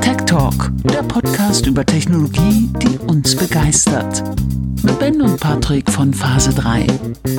[0.00, 4.22] Tech Talk, der Podcast über Technologie, die uns begeistert.
[4.82, 6.86] Mit Ben und Patrick von Phase 3.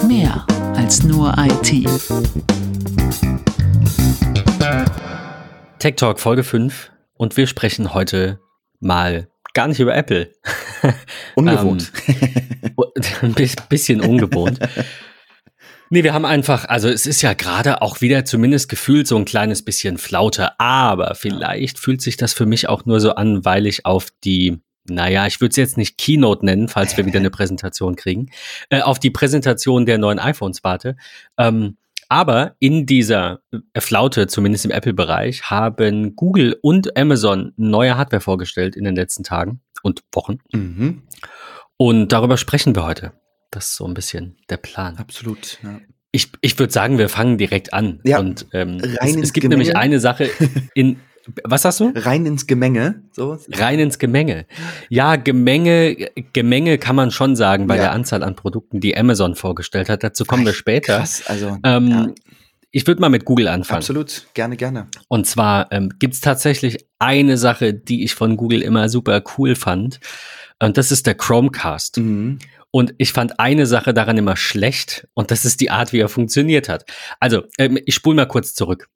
[0.08, 0.46] Mehr
[0.76, 1.88] als nur IT.
[5.80, 8.40] Tech Talk Folge 5 und wir sprechen heute
[8.80, 10.32] mal gar nicht über Apple.
[11.36, 11.92] Ungewohnt.
[12.08, 12.76] ähm,
[13.38, 14.60] ein bisschen ungewohnt.
[15.90, 19.26] Nee, wir haben einfach, also es ist ja gerade auch wieder zumindest gefühlt so ein
[19.26, 23.66] kleines bisschen Flaute, aber vielleicht fühlt sich das für mich auch nur so an, weil
[23.66, 27.30] ich auf die, naja, ich würde es jetzt nicht Keynote nennen, falls wir wieder eine
[27.32, 28.32] Präsentation kriegen,
[28.70, 30.98] äh, auf die Präsentation der neuen iPhones warte.
[31.38, 31.78] Ähm,
[32.10, 33.42] aber in dieser
[33.78, 39.62] Flaute, zumindest im Apple-Bereich, haben Google und Amazon neue Hardware vorgestellt in den letzten Tagen
[39.84, 40.40] und Wochen.
[40.52, 41.04] Mhm.
[41.76, 43.12] Und darüber sprechen wir heute.
[43.52, 44.98] Das ist so ein bisschen der Plan.
[44.98, 45.60] Absolut.
[45.64, 45.80] Ja.
[46.12, 48.00] Ich, ich würde sagen, wir fangen direkt an.
[48.04, 49.60] Ja, und ähm, rein es, es gibt Gemenge.
[49.64, 50.30] nämlich eine Sache
[50.74, 51.00] in.
[51.44, 51.92] Was hast du?
[51.94, 53.04] Rein ins Gemenge.
[53.12, 53.38] So.
[53.52, 54.46] Rein ins Gemenge.
[54.88, 55.96] Ja, Gemenge,
[56.32, 57.82] Gemenge kann man schon sagen bei Ja.
[57.84, 60.04] der Anzahl an Produkten, die Amazon vorgestellt hat.
[60.04, 61.00] Dazu kommen wir später.
[61.00, 61.58] Krass, also.
[61.66, 62.08] Ähm, ja,
[62.72, 63.80] Ich würde mal mit Google anfangen.
[63.80, 64.28] absolut.
[64.36, 64.88] Gerne, gerne.
[65.10, 69.56] Und zwar ähm, gibt es tatsächlich eine Sache, die ich von Google immer super cool
[69.56, 70.00] fand.
[70.60, 71.98] Und das ist der Chromecast.
[71.98, 72.40] Mhm.
[72.72, 76.10] Und ich fand eine Sache daran immer schlecht und das ist die Art, wie er
[76.10, 76.86] funktioniert hat.
[77.20, 78.90] Also, ähm, ich spule mal kurz zurück.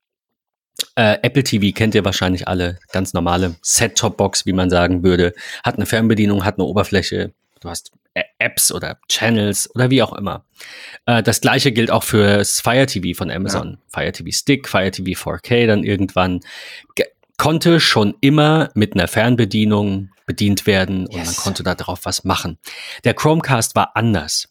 [0.96, 5.34] Äh, Apple TV kennt ihr wahrscheinlich alle, ganz normale Set-Top-Box, wie man sagen würde.
[5.64, 10.14] Hat eine Fernbedienung, hat eine Oberfläche, du hast Ä- Apps oder Channels oder wie auch
[10.14, 10.44] immer.
[11.06, 13.78] Äh, das gleiche gilt auch für das Fire TV von Amazon.
[13.88, 16.42] Fire TV Stick, Fire TV 4K dann irgendwann.
[16.96, 17.06] Ge
[17.38, 21.38] konnte schon immer mit einer Fernbedienung bedient werden und man Yes.
[21.38, 22.58] konnte da drauf was machen.
[23.04, 24.48] Der Chromecast war anders.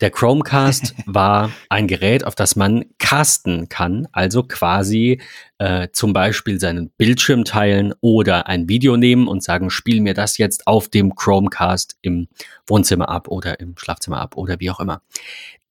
[0.00, 5.20] Der Chromecast war ein Gerät, auf das man casten kann, also quasi
[5.58, 10.38] äh, zum Beispiel seinen Bildschirm teilen oder ein Video nehmen und sagen, spiel mir das
[10.38, 12.28] jetzt auf dem Chromecast im
[12.66, 15.02] Wohnzimmer ab oder im Schlafzimmer ab oder wie auch immer.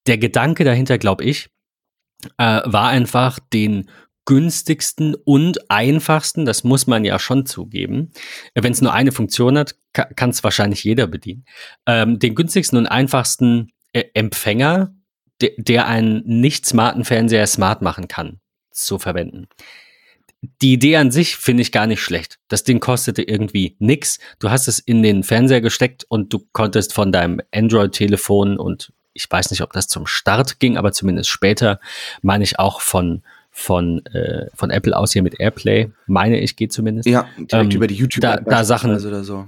[0.08, 1.50] Der Gedanke dahinter, glaube ich,
[2.38, 3.90] äh, war einfach den
[4.28, 8.12] günstigsten und einfachsten, das muss man ja schon zugeben.
[8.54, 11.46] Wenn es nur eine Funktion hat, kann es wahrscheinlich jeder bedienen.
[11.88, 14.94] Ähm, den günstigsten und einfachsten äh, Empfänger,
[15.42, 19.48] de der einen nicht smarten Fernseher smart machen kann, zu verwenden.
[20.62, 22.38] Die Idee an sich finde ich gar nicht schlecht.
[22.50, 24.20] Das Ding kostete irgendwie nix.
[24.40, 29.32] Du hast es in den Fernseher gesteckt und du konntest von deinem Android-Telefon und ich
[29.32, 31.80] weiß nicht, ob das zum Start ging, aber zumindest später,
[32.22, 33.24] meine ich auch von,
[33.60, 37.08] von, äh, von Apple aus hier mit Airplay, meine ich, geht zumindest.
[37.10, 39.48] Ja, direkt Ähm, über die YouTube da- da Sachen- oder so.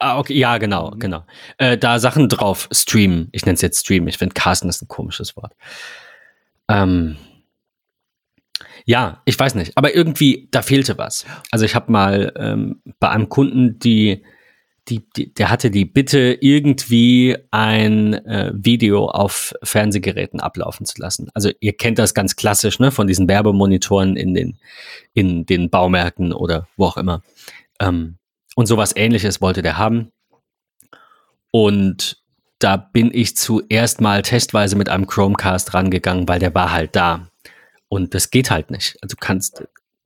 [0.00, 1.24] Ah, okay, ja, genau, genau.
[1.58, 3.28] Äh, da Sachen drauf streamen.
[3.30, 4.08] Ich nenne es jetzt streamen.
[4.08, 5.52] Ich finde Casten ist ein komisches Wort.
[6.68, 7.16] Ähm,
[8.86, 9.78] ja, ich weiß nicht.
[9.78, 11.24] Aber irgendwie, da fehlte was.
[11.52, 14.24] Also ich habe mal ähm, bei einem Kunden, die,
[14.88, 21.30] die, die, der hatte die Bitte, irgendwie ein äh, Video auf Fernsehgeräten ablaufen zu lassen.
[21.32, 24.58] Also ihr kennt das ganz klassisch, ne, von diesen Werbemonitoren in den,
[25.14, 27.22] in den Baumärkten oder wo auch immer.
[27.80, 28.18] Ähm,
[28.56, 30.12] und sowas ähnliches wollte der haben.
[31.50, 32.22] Und
[32.58, 37.28] da bin ich zuerst mal testweise mit einem Chromecast rangegangen, weil der war halt da.
[37.88, 38.96] Und das geht halt nicht.
[39.02, 39.64] Also du kannst,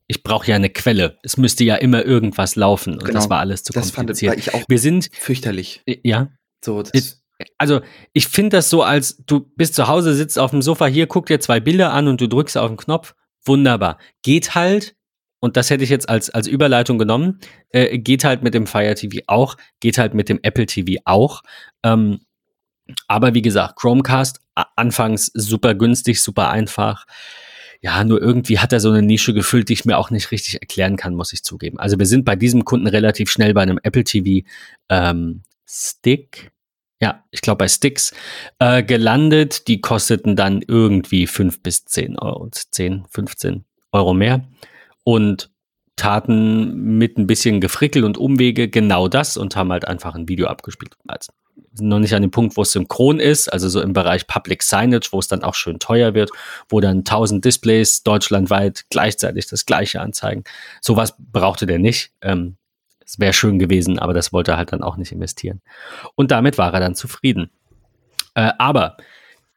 [0.09, 1.19] ich brauche ja eine Quelle.
[1.23, 2.95] Es müsste ja immer irgendwas laufen.
[2.95, 3.13] Und Genau.
[3.21, 4.37] das war alles zu Das fand kompliziert.
[4.39, 5.83] ich auch Wir sind, fürchterlich.
[6.03, 6.29] ja,
[6.65, 7.23] So, das,
[7.59, 7.81] also
[8.15, 11.27] ich finde das so, als du bist zu Hause, sitzt auf dem Sofa, hier, guck
[11.27, 13.15] dir zwei Bilder an und du drückst auf den Knopf.
[13.45, 13.99] Wunderbar.
[14.23, 14.97] Geht halt,
[15.41, 17.39] und das hätte ich jetzt als, als Überleitung genommen,
[17.71, 21.43] äh, geht halt mit dem Fire TV auch, geht halt mit dem Apple TV auch.
[21.85, 22.21] Ähm,
[23.07, 24.41] aber wie gesagt, Chromecast
[24.75, 27.05] anfangs super günstig, super einfach.
[27.81, 30.55] Ja, nur irgendwie hat er so eine Nische gefüllt, die ich mir auch nicht richtig
[30.61, 31.79] erklären kann, muss ich zugeben.
[31.79, 34.47] Also wir sind bei diesem Kunden relativ schnell bei einem Apple TV
[34.89, 36.51] ähm, Stick.
[37.01, 38.13] Ja, ich glaube bei Sticks
[38.59, 39.69] äh, gelandet.
[39.69, 44.49] Die kosteten dann irgendwie 5 bis 10 Euro, 10, 15 Euro mehr
[45.05, 45.51] und
[45.95, 50.49] taten mit ein bisschen Gefrickel und Umwege genau das und haben halt einfach ein Video
[50.49, 50.97] abgespielt.
[51.07, 51.33] Also
[51.81, 55.09] noch nicht an dem Punkt, wo es synchron ist, also so im Bereich Public Signage,
[55.13, 56.31] wo es dann auch schön teuer wird,
[56.69, 60.45] wo dann 1000 Displays deutschlandweit gleichzeitig das gleiche anzeigen.
[60.81, 62.13] Sowas brauchte der nicht.
[62.21, 62.57] Ähm,
[63.05, 65.63] es wäre schön gewesen, aber das wollte er halt dann auch nicht investieren.
[66.15, 67.51] Und damit war er dann zufrieden.
[68.35, 68.97] Äh, aber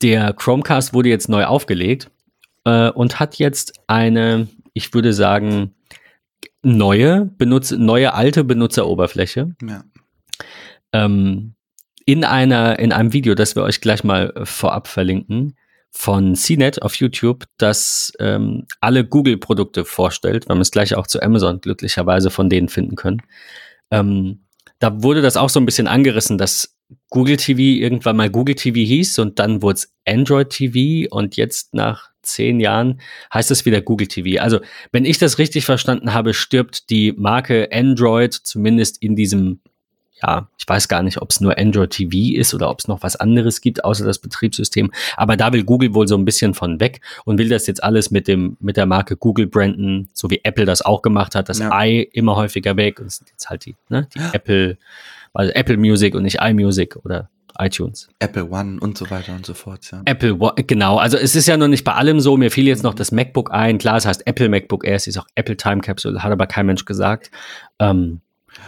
[0.02, 2.10] der Chromecast wurde jetzt neu aufgelegt
[2.64, 5.76] äh, und hat jetzt eine, ich würde sagen,
[6.64, 9.56] neue, benutz neue alte Benutzeroberfläche.
[9.62, 9.84] ja.
[10.94, 11.56] Ähm,
[12.06, 15.56] in einer, in einem Video, das wir euch gleich mal äh, vorab verlinken,
[15.92, 21.60] von CNET auf YouTube, das ähm, alle Google-Produkte vorstellt, wir es gleich auch zu Amazon
[21.60, 23.22] glücklicherweise von denen finden können.
[23.92, 24.46] Ähm,
[24.80, 26.78] da wurde das auch so ein bisschen angerissen, dass
[27.10, 31.74] Google TV irgendwann mal Google TV hieß und dann wurde es Android TV und jetzt
[31.74, 33.02] nach zehn Jahren
[33.34, 34.42] heißt es wieder Google TV.
[34.42, 34.60] Also,
[34.92, 39.62] wenn ich das richtig verstanden habe, stirbt die Marke Android zumindest in diesem
[40.22, 43.02] ja, ich weiß gar nicht, ob es nur Android TV ist oder ob es noch
[43.02, 44.92] was anderes gibt, außer das Betriebssystem.
[45.18, 48.12] Aber da will Google wohl so ein bisschen von weg und will das jetzt alles
[48.12, 51.60] mit dem, mit der Marke Google branden, so wie Apple das auch gemacht hat, das
[51.60, 51.84] ja.
[51.84, 54.30] i immer häufiger weg und es sind jetzt halt die, ne, die ja.
[54.34, 54.78] Apple,
[55.34, 57.30] also Apple Music und nicht iMusic oder
[57.60, 58.08] iTunes.
[58.20, 60.02] Apple One und so weiter und so fort, ja.
[60.06, 60.98] Apple One, genau.
[60.98, 62.38] Also es ist ja noch nicht bei allem so.
[62.38, 63.78] Mir fiel jetzt noch das MacBook ein.
[63.78, 66.66] Klar, es heißt Apple MacBook Air, es ist auch Apple Time Capsule, hat aber kein
[66.66, 67.30] Mensch gesagt.
[67.80, 68.22] Ähm,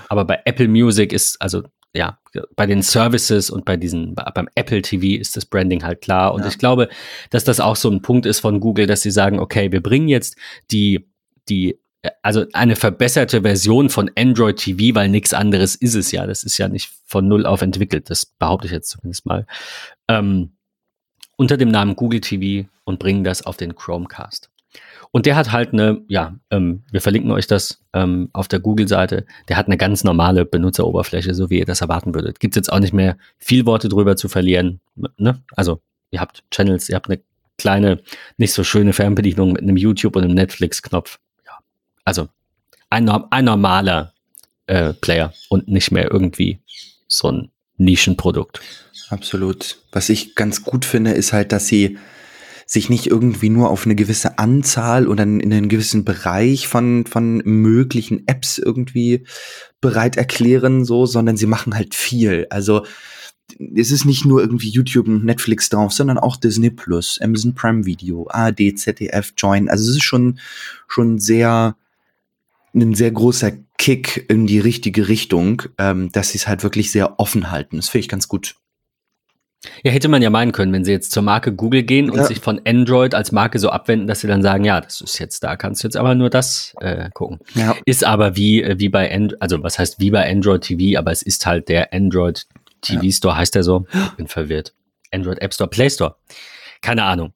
[0.10, 1.64] aber bei Apple Music ist, also
[1.96, 2.18] ja,
[2.56, 6.34] bei den Services und bei diesen, beim Apple TV ist das Branding halt klar.
[6.34, 6.48] Und ja.
[6.48, 6.90] ich glaube,
[7.30, 10.08] dass das auch so ein Punkt ist von Google, dass sie sagen, okay, wir bringen
[10.08, 10.36] jetzt
[10.72, 11.08] die,
[11.50, 11.80] die,
[12.24, 16.26] also eine verbesserte Version von Android TV, weil nichts anderes ist es ja.
[16.26, 18.10] Das ist ja nicht von null auf entwickelt.
[18.10, 19.46] Das behaupte ich jetzt zumindest mal.
[20.08, 20.54] Ähm,
[21.36, 24.50] unter dem Namen Google TV und bringen das auf den Chromecast.
[25.16, 29.28] Und der hat halt eine, ja, ähm, wir verlinken euch das ähm, auf der Google-Seite,
[29.48, 32.40] der hat eine ganz normale Benutzeroberfläche, so wie ihr das erwarten würdet.
[32.40, 34.80] Gibt es jetzt auch nicht mehr viel Worte drüber zu verlieren.
[35.18, 35.40] Ne?
[35.56, 37.22] Also, ihr habt Channels, ihr habt eine
[37.60, 38.02] kleine,
[38.38, 41.20] nicht so schöne Fernbedienung mit einem YouTube und einem Netflix-Knopf.
[41.46, 41.60] Ja.
[42.06, 42.28] Also,
[42.90, 44.14] ein, ein normaler
[44.66, 46.60] äh, Player und nicht mehr irgendwie
[47.08, 48.62] so ein Nischenprodukt.
[49.10, 49.78] Absolut.
[49.92, 52.00] Was ich ganz gut finde, ist halt, dass sie
[52.74, 57.38] sich nicht irgendwie nur auf eine gewisse Anzahl oder in einen gewissen Bereich von, von
[57.46, 59.26] möglichen Apps irgendwie
[59.80, 62.48] bereit erklären, so, sondern sie machen halt viel.
[62.50, 62.84] Also,
[63.76, 67.86] es ist nicht nur irgendwie YouTube und Netflix drauf, sondern auch Disney Plus, Amazon Prime
[67.86, 69.70] Video, ARD, ZDF, Join.
[69.70, 70.40] Also es ist schon,
[70.88, 71.76] schon sehr,
[72.74, 77.20] ein sehr großer Kick in die richtige Richtung, ähm, dass sie es halt wirklich sehr
[77.20, 77.76] offen halten.
[77.76, 78.56] Das finde ich ganz gut.
[79.84, 82.26] Ja, hätte man ja meinen können, wenn sie jetzt zur Marke Google gehen und ja.
[82.26, 85.44] sich von Android als Marke so abwenden, dass sie dann sagen, ja, das ist jetzt
[85.44, 87.40] da, kannst du jetzt aber nur das äh, gucken.
[87.56, 87.76] Ja.
[87.86, 91.12] Ist aber wie, äh, wie bei Android, also was heißt wie bei Android TV, aber
[91.12, 92.46] es ist halt der Android
[92.82, 93.86] TV Store, heißt der so?
[93.94, 94.74] Ich bin verwirrt.
[95.12, 96.16] Android App Store, Play Store.
[96.82, 97.34] Keine Ahnung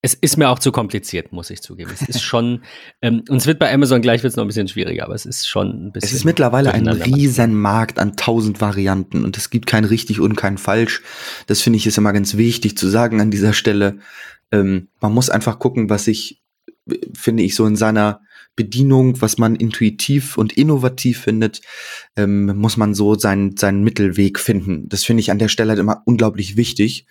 [0.00, 1.90] es ist mir auch zu kompliziert, muss ich zugeben.
[1.92, 2.62] Es ist schon,
[3.02, 5.26] ähm, und es wird bei Amazon gleich wird es noch ein bisschen schwieriger, aber es
[5.26, 6.08] ist schon ein bisschen.
[6.08, 10.36] Es ist mittlerweile ein riesen Markt an tausend Varianten und es gibt kein richtig und
[10.36, 11.02] kein falsch.
[11.46, 13.98] Das finde ich ist immer ganz wichtig zu sagen an dieser Stelle.
[14.52, 16.42] Ähm, man muss einfach gucken, was sich,
[17.12, 18.20] finde ich, so in seiner
[18.58, 21.60] Bedienung, was man intuitiv und innovativ findet,
[22.16, 24.88] ähm, muss man so seinen, seinen Mittelweg finden.
[24.88, 27.06] Das finde ich an der Stelle halt immer unglaublich wichtig.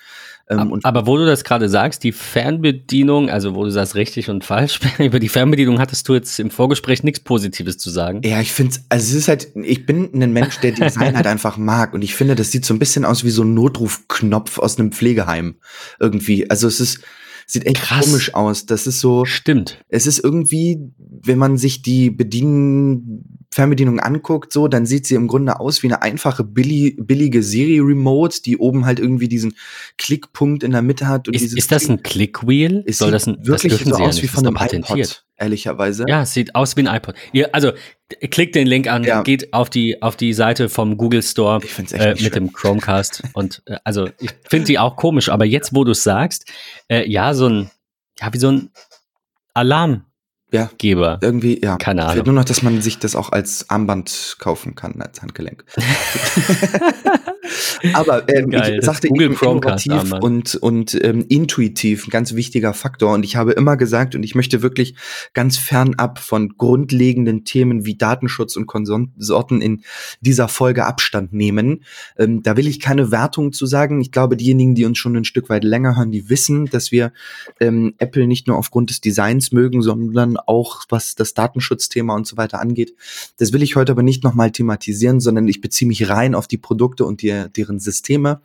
[0.49, 4.45] Ähm, aber wo du das gerade sagst, die Fernbedienung, also wo du sagst richtig und
[4.45, 8.21] falsch, über die Fernbedienung hattest du jetzt im Vorgespräch nichts Positives zu sagen.
[8.23, 11.57] Ja, ich finde also es ist halt, ich bin ein Mensch, der Design halt einfach
[11.57, 14.79] mag und ich finde, das sieht so ein bisschen aus wie so ein Notrufknopf aus
[14.79, 15.55] einem Pflegeheim
[15.99, 16.49] irgendwie.
[16.49, 17.01] Also es ist,
[17.45, 18.05] sieht echt Krass.
[18.05, 18.65] komisch aus.
[18.65, 19.25] Das ist so.
[19.25, 19.83] Stimmt.
[19.89, 25.27] Es ist irgendwie, wenn man sich die Bedienen Fernbedienung anguckt, so, dann sieht sie im
[25.27, 29.55] Grunde aus wie eine einfache billig, billige Siri-Remote, die oben halt irgendwie diesen
[29.97, 31.27] Klickpunkt in der Mitte hat.
[31.27, 32.83] Ist, ist das ein Clickwheel?
[32.87, 36.05] Soll das ein, wirklich das so aus wie von einem iPod, ehrlicherweise.
[36.07, 37.15] Ja, es sieht aus wie ein iPod.
[37.33, 37.71] Ihr, also
[38.29, 39.23] klickt den Link an, ja.
[39.23, 42.31] geht auf die auf die Seite vom Google Store äh, mit schön.
[42.31, 46.03] dem Chromecast und äh, also ich finde die auch komisch, aber jetzt, wo du es
[46.03, 46.45] sagst,
[46.89, 47.71] äh, ja, so ein
[48.19, 48.69] ja wie so ein
[49.53, 50.06] Alarm
[50.51, 51.19] ja, Geber.
[51.21, 51.77] Irgendwie, ja.
[51.77, 52.13] Keine Ahnung.
[52.15, 55.65] Fehlt nur noch, dass man sich das auch als Armband kaufen kann, als Handgelenk.
[57.93, 63.13] Aber ähm, Geil, ich sagte Google innovativ und, und ähm, intuitiv, ein ganz wichtiger Faktor.
[63.13, 64.95] Und ich habe immer gesagt, und ich möchte wirklich
[65.33, 69.83] ganz fernab von grundlegenden Themen wie Datenschutz und Konsorten in
[70.21, 71.83] dieser Folge Abstand nehmen.
[72.17, 74.01] Ähm, da will ich keine Wertung zu sagen.
[74.01, 77.11] Ich glaube, diejenigen, die uns schon ein Stück weit länger hören, die wissen, dass wir
[77.59, 82.37] ähm, Apple nicht nur aufgrund des Designs mögen, sondern auch was das Datenschutzthema und so
[82.37, 82.93] weiter angeht.
[83.37, 86.57] Das will ich heute aber nicht nochmal thematisieren, sondern ich beziehe mich rein auf die
[86.57, 88.41] Produkte und die, deren Systeme.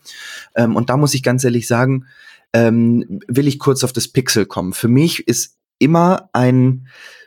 [0.55, 2.07] Ähm, und da muss ich ganz ehrlich sagen,
[2.53, 4.73] ähm, will ich kurz auf das Pixel kommen.
[4.73, 6.87] Für mich ist immer ein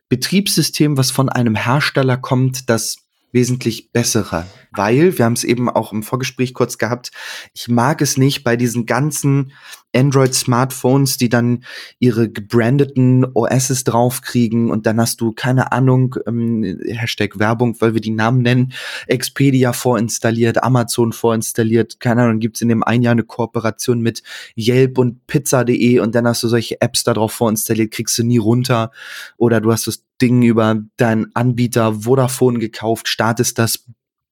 [0.10, 2.98] Betriebssystem, was von einem Hersteller kommt, das
[3.32, 4.46] wesentlich bessere
[4.76, 7.12] weil, wir haben es eben auch im Vorgespräch kurz gehabt,
[7.54, 9.52] ich mag es nicht bei diesen ganzen
[9.96, 11.64] Android-Smartphones, die dann
[12.00, 18.02] ihre gebrandeten OSs draufkriegen und dann hast du, keine Ahnung, ähm, Hashtag Werbung, weil wir
[18.02, 18.74] die Namen nennen,
[19.08, 24.22] Expedia vorinstalliert, Amazon vorinstalliert, keine Ahnung, gibt's in dem ein Jahr eine Kooperation mit
[24.58, 28.38] Yelp und Pizza.de und dann hast du solche Apps da drauf vorinstalliert, kriegst du nie
[28.38, 28.92] runter.
[29.38, 33.86] Oder du hast das Ding über deinen Anbieter Vodafone gekauft, startest das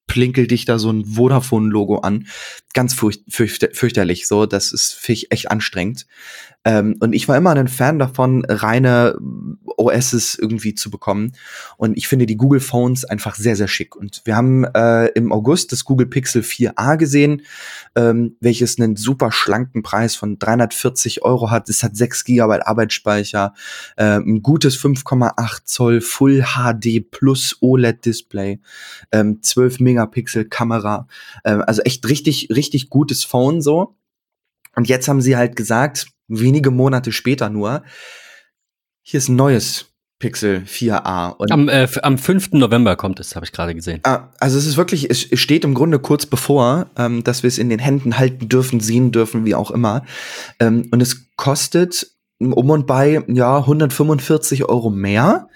[0.08, 2.28] plinkelt dich da so ein Vodafone-Logo an.
[2.74, 4.28] Ganz furcht, fürcht, fürchterlich.
[4.28, 4.94] So, das ist
[5.32, 6.06] echt anstrengend.
[6.66, 9.18] Ähm, und ich war immer ein Fan davon, reine
[9.78, 11.34] OSs irgendwie zu bekommen.
[11.78, 13.96] Und ich finde die Google Phones einfach sehr, sehr schick.
[13.96, 17.42] Und wir haben äh, im August das Google Pixel 4a gesehen,
[17.96, 21.70] ähm, welches einen super schlanken Preis von 340 Euro hat.
[21.70, 23.54] Es hat 6 GB Arbeitsspeicher,
[23.98, 28.60] äh, ein gutes 5,8 Zoll Full HD Plus OLED Display,
[29.12, 31.08] ähm, 12 Megapixel Kamera.
[31.44, 33.96] Äh, also echt richtig, richtig gutes Phone so.
[34.76, 37.84] Und jetzt haben sie halt gesagt, wenige Monate später nur,
[39.02, 39.88] hier ist ein neues
[40.20, 41.36] Pixel 4a.
[41.36, 42.54] Und am, äh, am 5.
[42.54, 44.00] November kommt es, habe ich gerade gesehen.
[44.04, 47.58] Ah, also es ist wirklich, es steht im Grunde kurz bevor, ähm, dass wir es
[47.58, 50.06] in den Händen halten dürfen, sehen dürfen, wie auch immer.
[50.60, 52.08] Ähm, und es kostet
[52.40, 55.50] um und bei, ja, 145 Euro mehr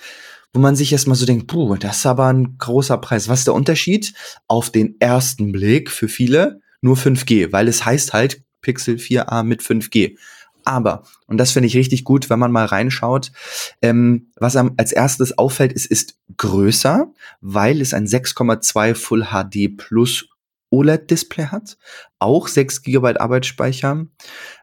[0.54, 3.30] wo man sich erstmal so denkt, puh, das ist aber ein großer Preis.
[3.30, 4.14] Was ist der Unterschied?
[4.48, 9.62] Auf den ersten Blick für viele nur 5G, weil es heißt halt Pixel 4a mit
[9.62, 10.18] 5G.
[10.68, 13.32] Aber, und das finde ich richtig gut, wenn man mal reinschaut,
[13.82, 17.08] ähm, was am, als erstes auffällt, es ist größer,
[17.40, 20.28] weil es ein 6,2 Full HD Plus
[20.70, 21.78] OLED-Display hat,
[22.20, 24.08] auch 6 GB Arbeitsspeicher,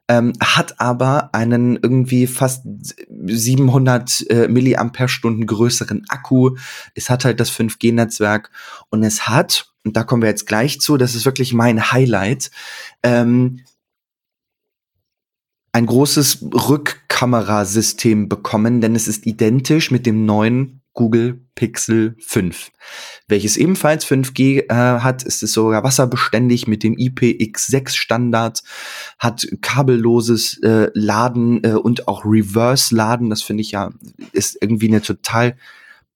[0.09, 2.67] ähm, hat aber einen irgendwie fast
[3.09, 6.57] 700 äh, Milliampere-Stunden größeren Akku.
[6.95, 8.51] Es hat halt das 5G-Netzwerk
[8.91, 12.51] und es hat, und da kommen wir jetzt gleich zu, das ist wirklich mein Highlight,
[13.03, 13.61] ähm,
[15.75, 22.71] ein großes Rückkamerasystem bekommen, denn es ist identisch mit dem neuen Google Pixel 5,
[23.27, 28.63] welches ebenfalls 5G äh, hat, ist es sogar wasserbeständig mit dem IPX6 Standard,
[29.19, 33.91] hat kabelloses äh, Laden äh, und auch Reverse Laden, das finde ich ja
[34.31, 35.57] ist irgendwie eine total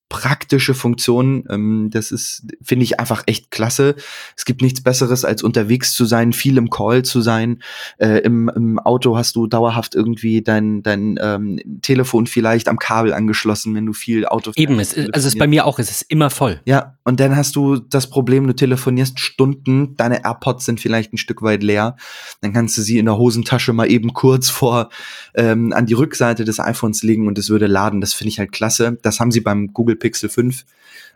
[0.08, 1.44] praktische Funktion.
[1.50, 3.94] Ähm, das ist, finde ich, einfach echt klasse.
[4.36, 7.62] Es gibt nichts Besseres, als unterwegs zu sein, viel im Call zu sein.
[7.98, 13.12] Äh, im, Im Auto hast du dauerhaft irgendwie dein, dein ähm, Telefon vielleicht am Kabel
[13.12, 14.58] angeschlossen, wenn du viel Auto fährst.
[14.58, 16.60] Eben, es, also es ist bei mir auch, es ist immer voll.
[16.64, 21.18] Ja, und dann hast du das Problem, du telefonierst Stunden, deine AirPods sind vielleicht ein
[21.18, 21.96] Stück weit leer.
[22.40, 24.88] Dann kannst du sie in der Hosentasche mal eben kurz vor
[25.34, 28.00] ähm, an die Rückseite des iPhones legen und es würde laden.
[28.00, 28.98] Das finde ich halt klasse.
[29.02, 30.64] Das haben sie beim Google Pixel 5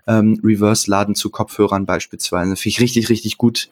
[0.06, 2.56] ähm, Reverse-Laden zu Kopfhörern beispielsweise.
[2.56, 3.70] Finde ich richtig, richtig gut.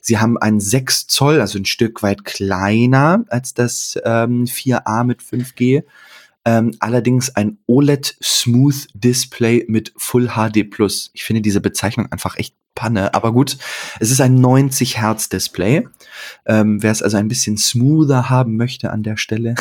[0.00, 5.20] Sie haben ein 6 Zoll, also ein Stück weit kleiner als das ähm, 4a mit
[5.20, 5.84] 5G.
[6.46, 11.10] Ähm, allerdings ein OLED Smooth Display mit Full HD Plus.
[11.14, 13.56] Ich finde diese Bezeichnung einfach echt Panne, aber gut.
[14.00, 15.86] Es ist ein 90 Hertz Display.
[16.44, 19.54] Ähm, Wer es also ein bisschen smoother haben möchte an der Stelle,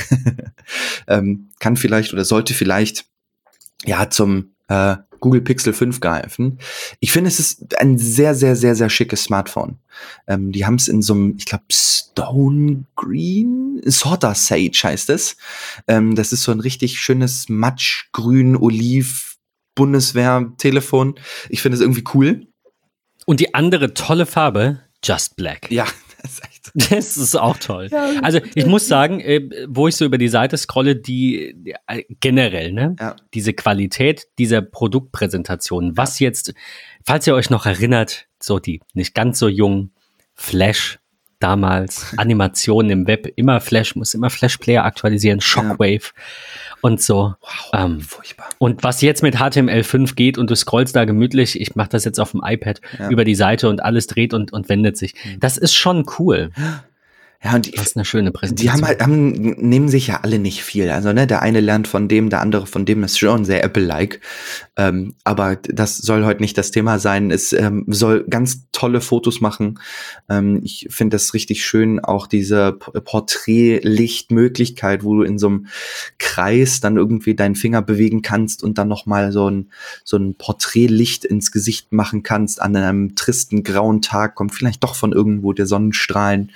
[1.08, 3.06] ähm, kann vielleicht oder sollte vielleicht
[3.86, 6.60] ja zum äh, Google Pixel 5 greifen.
[7.00, 9.78] Ich finde, es ist ein sehr, sehr, sehr, sehr schickes Smartphone.
[10.28, 15.38] Ähm, die haben es in so einem, ich glaube, Stone Green, Sorter Sage heißt es.
[15.88, 19.38] Ähm, das ist so ein richtig schönes Matschgrün, Oliv,
[19.76, 21.16] Bundeswehr-Telefon.
[21.48, 22.48] Ich finde es irgendwie cool.
[23.26, 25.72] Und die andere tolle Farbe, Just Black.
[25.72, 25.86] Ja,
[26.22, 26.53] das ist.
[26.90, 27.90] Das ist auch toll.
[27.92, 31.56] Ja, also ich muss sagen, äh, wo ich so über die Seite scrolle, die
[31.88, 33.16] äh, generell, ne, ja.
[33.34, 36.54] diese Qualität dieser Produktpräsentation, was jetzt,
[37.06, 39.92] falls ihr euch noch erinnert, so die nicht ganz so jung
[40.34, 41.00] Flash
[41.44, 46.12] damals, Animationen im Web, immer Flash, muss immer Flash Player aktualisieren, Shockwave.
[46.16, 46.24] Ja
[46.84, 47.34] und so.
[47.40, 48.50] Wow, ähm, furchtbar.
[48.58, 52.20] Und was jetzt mit HTML5 geht und du scrollst da gemütlich, ich mache das jetzt
[52.20, 53.10] auf dem iPad ja.
[53.10, 55.14] über die Seite und alles dreht und, und wendet sich.
[55.14, 55.40] Mhm.
[55.40, 56.52] Das ist schon cool.
[57.42, 58.66] Ja, und die, das ist eine schöne Präsentation.
[58.66, 60.90] Die haben halt, haben, nehmen sich ja alle nicht viel.
[60.90, 64.20] Also, ne, der eine lernt von dem, der andere von dem, ist schon sehr Apple-like.
[64.78, 67.32] Ähm, aber das soll heute nicht das Thema sein.
[67.32, 69.80] Es ähm, soll ganz tolle Fotos machen.
[70.30, 75.68] Ähm, ich finde das richtig schön, auch diese Porträtlichtmöglichkeit, wo du in so einem
[76.18, 79.70] Kreis dann irgendwie deinen Finger bewegen kannst und dann nochmal so ein,
[80.04, 82.62] so ein Porträtlicht ins Gesicht machen kannst.
[82.62, 86.52] An einem tristen grauen Tag kommt vielleicht doch von irgendwo der Sonnenstrahlen.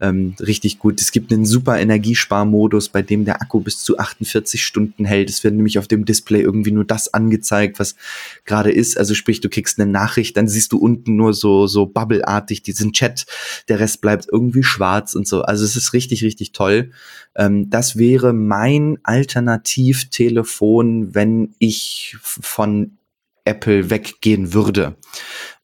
[0.00, 1.02] Ähm, richtig gut.
[1.02, 5.28] Es gibt einen super Energiesparmodus, bei dem der Akku bis zu 48 Stunden hält.
[5.28, 7.96] Es wird nämlich auf dem Display irgendwie nur das angezeigt, was
[8.44, 8.96] gerade ist.
[8.96, 12.62] Also sprich, du kriegst eine Nachricht, dann siehst du unten nur so so, so bubbleartig,
[12.62, 13.24] diesen Chat,
[13.68, 15.42] der Rest bleibt irgendwie schwarz und so.
[15.42, 16.92] Also es ist richtig, richtig toll.
[17.34, 22.98] Ähm, das wäre mein Alternativtelefon, wenn ich von
[23.44, 24.94] Apple weggehen würde.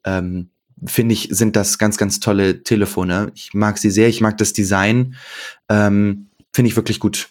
[0.05, 0.49] Ähm,
[0.85, 3.33] finde ich, sind das ganz, ganz tolle Telefone.
[3.35, 5.17] Ich mag sie sehr, ich mag das Design.
[5.69, 7.29] Ähm, finde ich wirklich gut.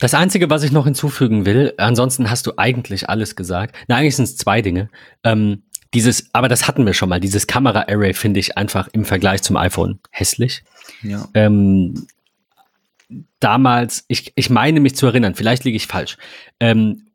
[0.00, 3.74] Das Einzige, was ich noch hinzufügen will, ansonsten hast du eigentlich alles gesagt.
[3.88, 4.90] Na, eigentlich sind es zwei Dinge.
[5.24, 5.64] Ähm,
[5.94, 9.56] dieses, aber das hatten wir schon mal, dieses Kamera-Array finde ich einfach im Vergleich zum
[9.56, 10.62] iPhone hässlich.
[11.02, 11.28] Ja.
[11.34, 12.06] Ähm,
[13.40, 16.16] damals, ich, ich meine mich zu erinnern, vielleicht liege ich falsch.
[16.60, 17.08] Ähm,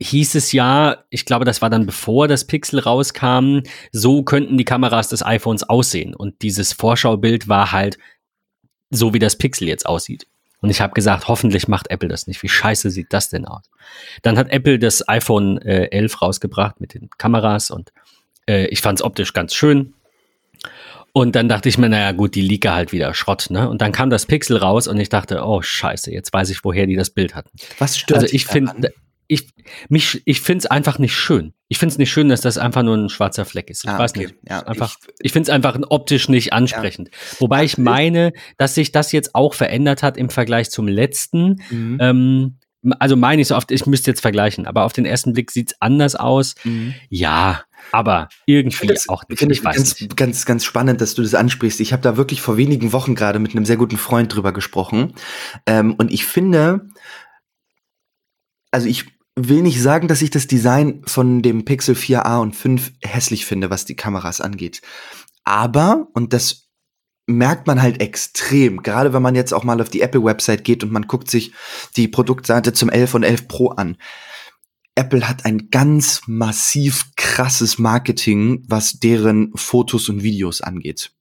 [0.00, 3.60] hieß es ja, ich glaube, das war dann bevor das Pixel rauskam,
[3.92, 6.14] so könnten die Kameras des iPhones aussehen.
[6.14, 7.98] Und dieses Vorschaubild war halt
[8.90, 10.26] so, wie das Pixel jetzt aussieht.
[10.62, 12.42] Und ich habe gesagt, hoffentlich macht Apple das nicht.
[12.42, 13.64] Wie scheiße sieht das denn aus?
[14.22, 17.92] Dann hat Apple das iPhone äh, 11 rausgebracht mit den Kameras und
[18.48, 19.92] äh, ich fand es optisch ganz schön.
[21.12, 23.68] Und dann dachte ich mir, naja gut, die liege halt wieder Schrott, ne?
[23.68, 26.86] Und dann kam das Pixel raus und ich dachte, oh scheiße, jetzt weiß ich, woher
[26.86, 27.50] die das Bild hatten.
[27.78, 28.94] Was stört Also ich finde,
[29.32, 29.48] ich,
[29.88, 31.54] mich, ich finde es einfach nicht schön.
[31.68, 33.84] Ich finde es nicht schön, dass das einfach nur ein schwarzer Fleck ist.
[33.84, 34.26] Ich ah, weiß okay.
[34.26, 34.34] nicht.
[34.46, 37.08] Ja, einfach, ich, ich finde es einfach optisch nicht ansprechend.
[37.08, 37.40] Ja.
[37.40, 41.62] Wobei ich meine, dass sich das jetzt auch verändert hat im Vergleich zum letzten.
[41.70, 41.98] Mhm.
[42.00, 42.58] Ähm,
[42.98, 45.70] also meine ich so oft, ich müsste jetzt vergleichen, aber auf den ersten Blick sieht
[45.70, 46.54] es anders aus.
[46.64, 46.94] Mhm.
[47.08, 49.38] Ja, aber irgendwie das, auch nicht.
[49.38, 50.16] Finde ich ganz, nicht.
[50.16, 51.80] ganz, ganz spannend, dass du das ansprichst.
[51.80, 55.14] Ich habe da wirklich vor wenigen Wochen gerade mit einem sehr guten Freund drüber gesprochen.
[55.66, 56.88] Ähm, und ich finde,
[58.72, 62.92] also ich will nicht sagen, dass ich das Design von dem Pixel 4a und 5
[63.02, 64.82] hässlich finde, was die Kameras angeht.
[65.44, 66.68] Aber, und das
[67.26, 70.92] merkt man halt extrem, gerade wenn man jetzt auch mal auf die Apple-Website geht und
[70.92, 71.52] man guckt sich
[71.96, 73.96] die Produktseite zum 11 und 11 Pro an.
[74.94, 81.12] Apple hat ein ganz massiv krasses Marketing, was deren Fotos und Videos angeht.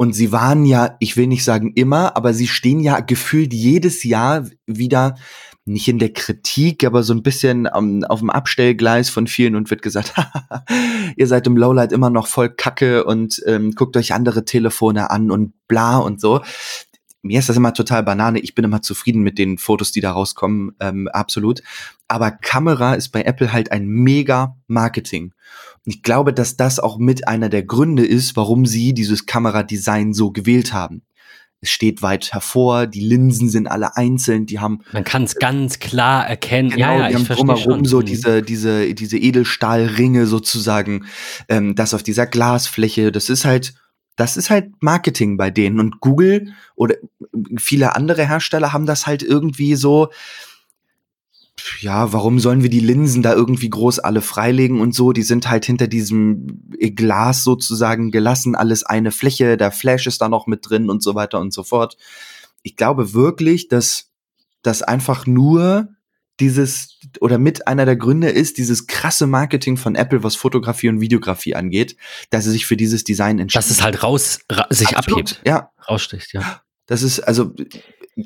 [0.00, 4.02] Und sie waren ja, ich will nicht sagen immer, aber sie stehen ja gefühlt jedes
[4.02, 5.16] Jahr wieder
[5.66, 9.68] nicht in der Kritik, aber so ein bisschen um, auf dem Abstellgleis von vielen und
[9.68, 10.14] wird gesagt,
[11.16, 15.30] ihr seid im Lowlight immer noch voll Kacke und ähm, guckt euch andere Telefone an
[15.30, 16.40] und bla und so.
[17.22, 18.38] Mir ist das immer total Banane.
[18.40, 21.62] Ich bin immer zufrieden mit den Fotos, die da rauskommen, ähm, absolut.
[22.08, 25.32] Aber Kamera ist bei Apple halt ein mega Marketing.
[25.84, 30.14] Und ich glaube, dass das auch mit einer der Gründe ist, warum sie dieses Kameradesign
[30.14, 31.02] so gewählt haben
[31.62, 34.80] es steht weit hervor, die Linsen sind alle einzeln, die haben.
[34.92, 36.70] Man kann es ganz klar erkennen.
[36.70, 38.06] Genau, ja, ja, die haben drumherum so mhm.
[38.06, 41.04] diese, diese, diese Edelstahlringe sozusagen,
[41.48, 43.74] ähm, das auf dieser Glasfläche, das ist halt,
[44.16, 45.80] das ist halt Marketing bei denen.
[45.80, 46.96] Und Google oder
[47.56, 50.10] viele andere Hersteller haben das halt irgendwie so,
[51.80, 55.12] ja, warum sollen wir die Linsen da irgendwie groß alle freilegen und so?
[55.12, 60.28] Die sind halt hinter diesem Glas sozusagen gelassen, alles eine Fläche, der Flash ist da
[60.28, 61.96] noch mit drin und so weiter und so fort.
[62.62, 64.10] Ich glaube wirklich, dass
[64.62, 65.88] das einfach nur
[66.40, 71.00] dieses oder mit einer der Gründe ist dieses krasse Marketing von Apple, was Fotografie und
[71.00, 71.96] Videografie angeht,
[72.30, 73.60] dass sie sich für dieses Design entschieden.
[73.60, 76.62] Dass es halt raus ra sich Absolut, abhebt, ja, raussticht, ja.
[76.86, 77.54] Das ist also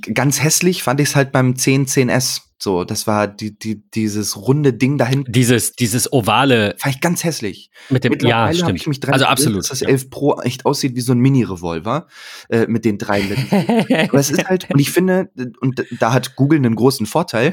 [0.01, 4.38] ganz hässlich fand ich es halt beim 10 10S so, das war die, die, dieses
[4.38, 5.27] runde Ding dahin.
[5.29, 6.74] Dieses, dieses ovale.
[6.79, 7.70] Fand ich ganz hässlich.
[7.90, 8.81] Mit dem, ja, stimmt.
[8.81, 9.59] Ich mich dran also absolut.
[9.59, 9.88] Dass das ja.
[9.88, 12.07] 11 Pro echt aussieht wie so ein Mini-Revolver,
[12.48, 13.50] äh, mit den drei Linsen.
[14.09, 15.29] Aber es ist halt, und ich finde,
[15.61, 17.53] und da hat Google einen großen Vorteil.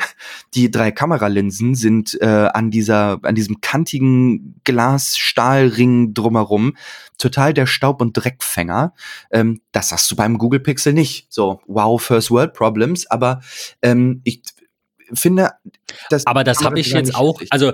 [0.53, 6.77] Die drei Kameralinsen sind äh, an dieser, an diesem kantigen Glas-Stahlring drumherum
[7.17, 8.93] total der Staub- und Dreckfänger.
[9.29, 11.27] Ähm, das hast du beim Google Pixel nicht.
[11.33, 13.07] So, wow, First World Problems.
[13.07, 13.41] Aber
[13.81, 14.41] ähm, ich
[15.13, 15.51] finde,
[16.09, 16.25] das.
[16.27, 17.73] Aber das habe ich jetzt auch, also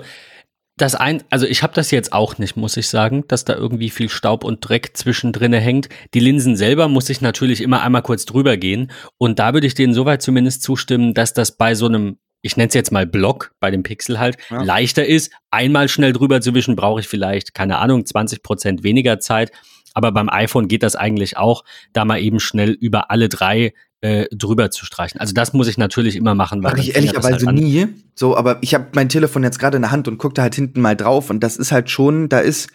[0.80, 3.90] das ein, also ich habe das jetzt auch nicht, muss ich sagen, dass da irgendwie
[3.90, 5.88] viel Staub und Dreck zwischendrin hängt.
[6.14, 8.90] Die Linsen selber muss ich natürlich immer einmal kurz drüber gehen.
[9.18, 12.68] Und da würde ich denen soweit zumindest zustimmen, dass das bei so einem, ich nenne
[12.68, 14.62] es jetzt mal Block, bei dem Pixel halt, ja.
[14.62, 15.32] leichter ist.
[15.50, 19.50] Einmal schnell drüber zu wischen, brauche ich vielleicht, keine Ahnung, 20 Prozent weniger Zeit.
[19.94, 24.26] Aber beim iPhone geht das eigentlich auch, da mal eben schnell über alle drei äh,
[24.30, 25.20] drüber zu streichen.
[25.20, 26.60] Also das muss ich natürlich immer machen.
[26.60, 27.88] Mache ich ehrlicherweise halt nie.
[28.14, 30.54] So, aber ich habe mein Telefon jetzt gerade in der Hand und gucke da halt
[30.54, 32.68] hinten mal drauf und das ist halt schon, da ist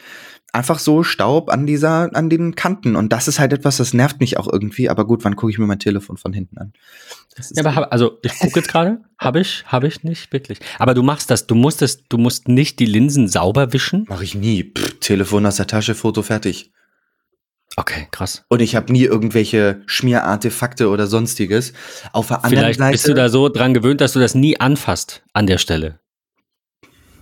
[0.54, 4.20] einfach so Staub an dieser, an den Kanten und das ist halt etwas, das nervt
[4.20, 4.90] mich auch irgendwie.
[4.90, 6.74] Aber gut, wann gucke ich mir mein Telefon von hinten an?
[7.52, 10.60] Ja, aber hab, also ich gucke jetzt gerade, habe ich, habe ich nicht wirklich.
[10.78, 14.06] Aber du machst das, du musst es, du musst nicht die Linsen sauber wischen.
[14.08, 14.64] Mache ich nie.
[14.64, 16.72] Pff, Telefon aus der Tasche, Foto fertig.
[17.76, 18.46] Okay, krass.
[18.50, 21.74] Und ich habe nie irgendwelche Schmierartefakte oder sonstiges.
[22.12, 22.92] Auf der anderen Vielleicht Seite.
[22.92, 26.00] Bist du da so dran gewöhnt, dass du das nie anfasst an der Stelle?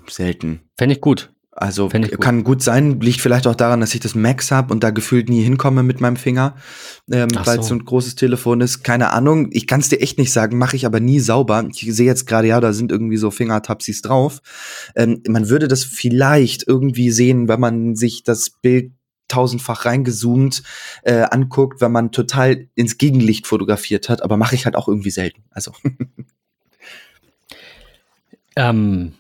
[0.10, 0.62] Selten.
[0.78, 1.32] Fände ich gut.
[1.54, 2.22] Also gut.
[2.22, 5.28] kann gut sein, liegt vielleicht auch daran, dass ich das Max habe und da gefühlt
[5.28, 6.56] nie hinkomme mit meinem Finger,
[7.12, 7.70] ähm, weil es so.
[7.70, 8.84] so ein großes Telefon ist.
[8.84, 11.68] Keine Ahnung, ich kann es dir echt nicht sagen, mache ich aber nie sauber.
[11.70, 14.40] Ich sehe jetzt gerade, ja, da sind irgendwie so Fingertapsis drauf.
[14.96, 18.94] Ähm, man würde das vielleicht irgendwie sehen, wenn man sich das Bild
[19.32, 20.64] tausendfach reingezoomt
[21.04, 25.12] äh, anguckt, wenn man total ins Gegenlicht fotografiert hat, aber mache ich halt auch irgendwie
[25.12, 25.44] selten.
[25.52, 25.74] Also.
[28.56, 29.14] ähm,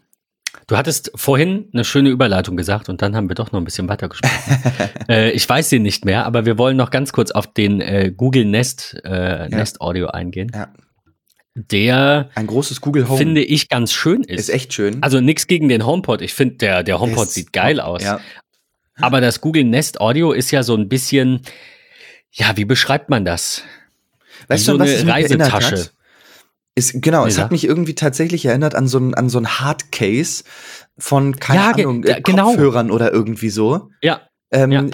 [0.71, 3.89] Du hattest vorhin eine schöne Überleitung gesagt und dann haben wir doch noch ein bisschen
[3.89, 4.57] weiter gesprochen.
[5.09, 8.13] äh, ich weiß sie nicht mehr, aber wir wollen noch ganz kurz auf den äh,
[8.15, 9.49] Google Nest, äh, ja.
[9.49, 10.49] Nest Audio eingehen.
[10.53, 10.69] Ja.
[11.55, 14.39] Der ein großes Google Home finde ich ganz schön ist.
[14.39, 15.03] Ist echt schön.
[15.03, 16.21] Also nichts gegen den HomePod.
[16.21, 18.01] Ich finde der der HomePod ist, sieht geil aus.
[18.01, 18.21] Ja.
[19.01, 21.41] Aber das Google Nest Audio ist ja so ein bisschen
[22.31, 23.63] ja, wie beschreibt man das?
[24.47, 25.89] Weißt du, so was eine Reisetasche.
[26.73, 30.45] Ist, genau, es hat mich irgendwie tatsächlich erinnert an so ein, an so ein Hardcase
[30.97, 32.51] von, keine ja, Ahnung, äh, genau.
[32.51, 33.89] Kopfhörern oder irgendwie so.
[34.01, 34.21] Ja.
[34.51, 34.85] Ähm, ja.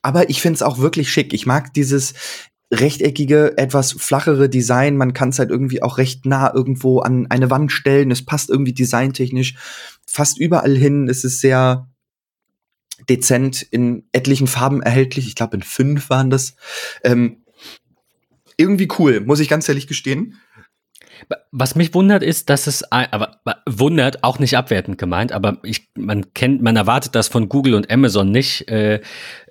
[0.00, 1.32] Aber ich find's auch wirklich schick.
[1.32, 2.14] Ich mag dieses
[2.72, 4.96] rechteckige, etwas flachere Design.
[4.96, 8.12] Man kann es halt irgendwie auch recht nah irgendwo an eine Wand stellen.
[8.12, 9.56] Es passt irgendwie designtechnisch
[10.06, 11.08] fast überall hin.
[11.08, 11.88] Es ist sehr
[13.08, 15.26] dezent in etlichen Farben erhältlich.
[15.26, 16.56] Ich glaube, in fünf waren das.
[17.02, 17.44] Ähm,
[18.56, 20.40] irgendwie cool, muss ich ganz ehrlich gestehen.
[21.52, 26.34] Was mich wundert ist, dass es, aber wundert, auch nicht abwertend gemeint, aber ich, man
[26.34, 29.00] kennt, man erwartet das von Google und Amazon nicht, äh,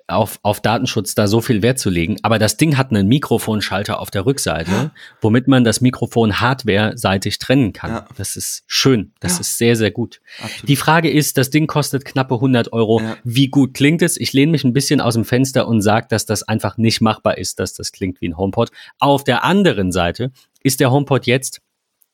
[0.07, 2.17] auf, auf Datenschutz da so viel Wert zu legen.
[2.23, 4.91] Aber das Ding hat einen Mikrofonschalter auf der Rückseite, ja.
[5.21, 7.91] womit man das Mikrofon hardware-seitig trennen kann.
[7.91, 8.07] Ja.
[8.17, 9.13] Das ist schön.
[9.19, 9.39] Das ja.
[9.41, 10.21] ist sehr, sehr gut.
[10.41, 10.69] Absolut.
[10.69, 13.01] Die Frage ist, das Ding kostet knappe 100 Euro.
[13.23, 14.17] Wie gut klingt es?
[14.17, 17.37] Ich lehne mich ein bisschen aus dem Fenster und sage, dass das einfach nicht machbar
[17.37, 18.71] ist, dass das klingt wie ein HomePod.
[18.99, 20.31] Auf der anderen Seite
[20.63, 21.61] ist der HomePod jetzt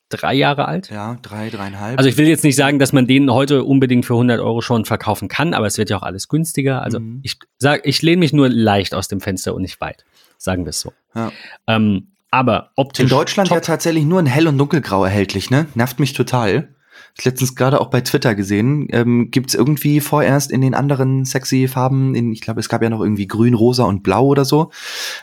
[0.10, 0.90] drei Jahre alt.
[0.90, 1.98] Ja, drei, dreieinhalb.
[1.98, 4.86] Also ich will jetzt nicht sagen, dass man den heute unbedingt für 100 Euro schon
[4.86, 6.82] verkaufen kann, aber es wird ja auch alles günstiger.
[6.82, 7.20] Also mhm.
[7.24, 10.06] ich sage, ich lehne mich nur leicht aus dem Fenster und nicht weit.
[10.38, 10.94] Sagen wir es so.
[11.16, 11.32] Ja.
[11.68, 13.04] Ähm, aber optisch.
[13.04, 13.58] In Deutschland top.
[13.58, 15.68] ja tatsächlich nur in hell und dunkelgrau erhältlich, ne?
[15.76, 16.76] Nervt mich total.
[17.18, 18.88] Ich letztens gerade auch bei Twitter gesehen.
[18.92, 22.82] Ähm, Gibt es irgendwie vorerst in den anderen sexy Farben, in, ich glaube, es gab
[22.82, 24.72] ja noch irgendwie grün, rosa und blau oder so.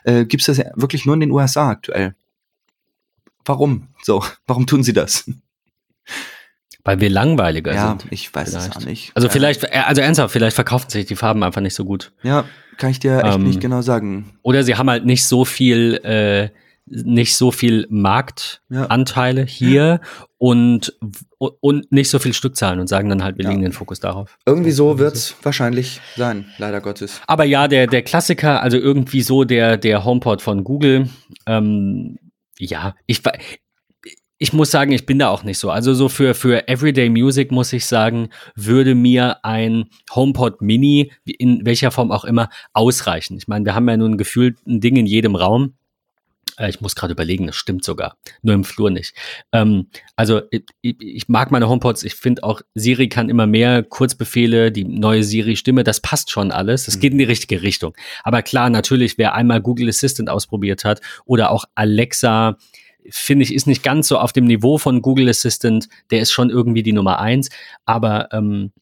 [0.04, 2.14] Äh, Gibt es das ja wirklich nur in den USA aktuell?
[3.46, 3.88] Warum?
[4.02, 5.30] So, warum tun sie das?
[6.84, 8.04] Weil wir langweiliger ja, sind.
[8.04, 8.70] Ja, ich weiß vielleicht.
[8.70, 9.12] es auch nicht.
[9.14, 12.12] Also vielleicht, äh, also ernsthaft, vielleicht verkaufen sich die Farben einfach nicht so gut.
[12.22, 12.44] Ja,
[12.76, 14.38] kann ich dir echt ähm, nicht genau sagen.
[14.42, 16.50] Oder sie haben halt nicht so viel, äh,
[16.84, 19.46] nicht so viel Marktanteile ja.
[19.46, 20.00] hier
[20.38, 20.96] und
[21.38, 24.38] und nicht so viel Stückzahlen und sagen dann halt, wir legen den Fokus darauf.
[24.46, 27.20] Irgendwie so wird's wahrscheinlich sein, leider Gottes.
[27.26, 31.08] Aber ja, der der Klassiker, also irgendwie so der der HomePod von Google.
[31.46, 32.18] Ähm,
[32.58, 33.22] ja, ich,
[34.38, 35.70] ich muss sagen, ich bin da auch nicht so.
[35.70, 41.64] Also so für, für Everyday Music muss ich sagen, würde mir ein HomePod Mini, in
[41.64, 43.36] welcher Form auch immer, ausreichen.
[43.36, 45.74] Ich meine, wir haben ja nun gefühlt ein Ding in jedem Raum.
[46.58, 48.16] Äh, ich muss gerade überlegen, das stimmt sogar.
[48.42, 49.14] Nur im Flur nicht.
[49.52, 52.02] Ähm, also ich, ich, mag meine HomePods.
[52.04, 56.84] Ich finde auch, Siri kann immer mehr Kurzbefehle, die neue Siri-Stimme, das passt schon alles.
[56.84, 57.00] Das mhm.
[57.00, 57.94] geht in die richtige Richtung.
[58.24, 62.56] Aber klar, natürlich, wer einmal Google Assistant ausprobiert hat oder auch Alexa,
[63.08, 65.88] finde ich, ist nicht ganz so auf dem Niveau von Google Assistant.
[66.10, 67.50] Der ist schon irgendwie die Nummer eins.
[67.84, 68.72] Aber ähm,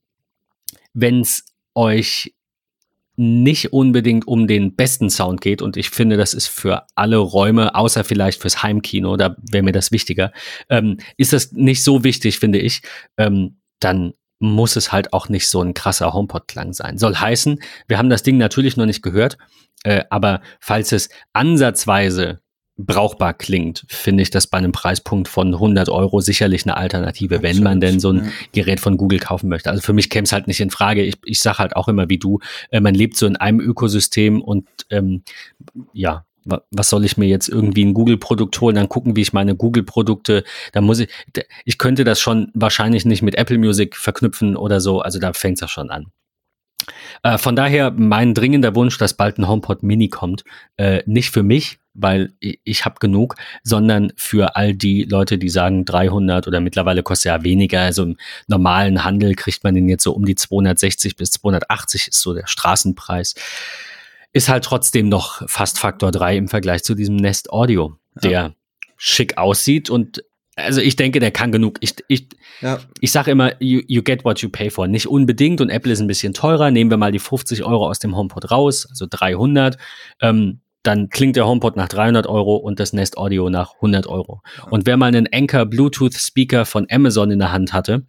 [0.94, 2.32] wenn es euch
[3.16, 7.74] nicht unbedingt um den besten Sound geht und ich finde, das ist für alle Räume,
[7.74, 10.32] außer vielleicht fürs Heimkino, da wäre mir das wichtiger,
[10.68, 12.82] ähm, ist das nicht so wichtig, finde ich,
[13.16, 16.98] ähm, dann muss es halt auch nicht so ein krasser HomePod-Klang sein.
[16.98, 19.38] Soll heißen, wir haben das Ding natürlich noch nicht gehört,
[19.84, 22.40] äh, aber falls es ansatzweise
[22.76, 27.56] brauchbar klingt, finde ich das bei einem Preispunkt von 100 Euro sicherlich eine Alternative, Absolut,
[27.56, 28.30] wenn man denn so ein ja.
[28.52, 29.70] Gerät von Google kaufen möchte.
[29.70, 31.02] Also für mich käme es halt nicht in Frage.
[31.02, 34.42] Ich, ich sage halt auch immer wie du, äh, man lebt so in einem Ökosystem
[34.42, 35.22] und ähm,
[35.92, 36.24] ja,
[36.70, 40.44] was soll ich mir jetzt irgendwie ein Google-Produkt holen, dann gucken, wie ich meine Google-Produkte,
[40.72, 41.08] da muss ich,
[41.64, 45.56] ich könnte das schon wahrscheinlich nicht mit Apple Music verknüpfen oder so, also da fängt
[45.56, 46.08] es ja schon an.
[47.22, 50.44] Äh, von daher mein dringender Wunsch, dass bald ein HomePod Mini kommt.
[50.76, 55.84] Äh, nicht für mich, weil ich, habe genug, sondern für all die Leute, die sagen
[55.84, 57.80] 300 oder mittlerweile kostet ja weniger.
[57.80, 58.16] Also im
[58.48, 62.46] normalen Handel kriegt man den jetzt so um die 260 bis 280 ist so der
[62.46, 63.34] Straßenpreis.
[64.32, 68.52] Ist halt trotzdem noch fast Faktor 3 im Vergleich zu diesem Nest Audio, der ja.
[68.96, 70.22] schick aussieht und
[70.56, 71.78] also ich denke, der kann genug.
[71.80, 72.28] Ich, ich,
[72.60, 72.78] ja.
[73.00, 74.86] ich sage immer, you, you get what you pay for.
[74.86, 76.70] Nicht unbedingt und Apple ist ein bisschen teurer.
[76.70, 79.76] Nehmen wir mal die 50 Euro aus dem HomePod raus, also 300.
[80.20, 84.42] Ähm, dann klingt der HomePod nach 300 Euro und das Nest Audio nach 100 Euro.
[84.70, 88.06] Und wer mal einen Anker Bluetooth Speaker von Amazon in der Hand hatte,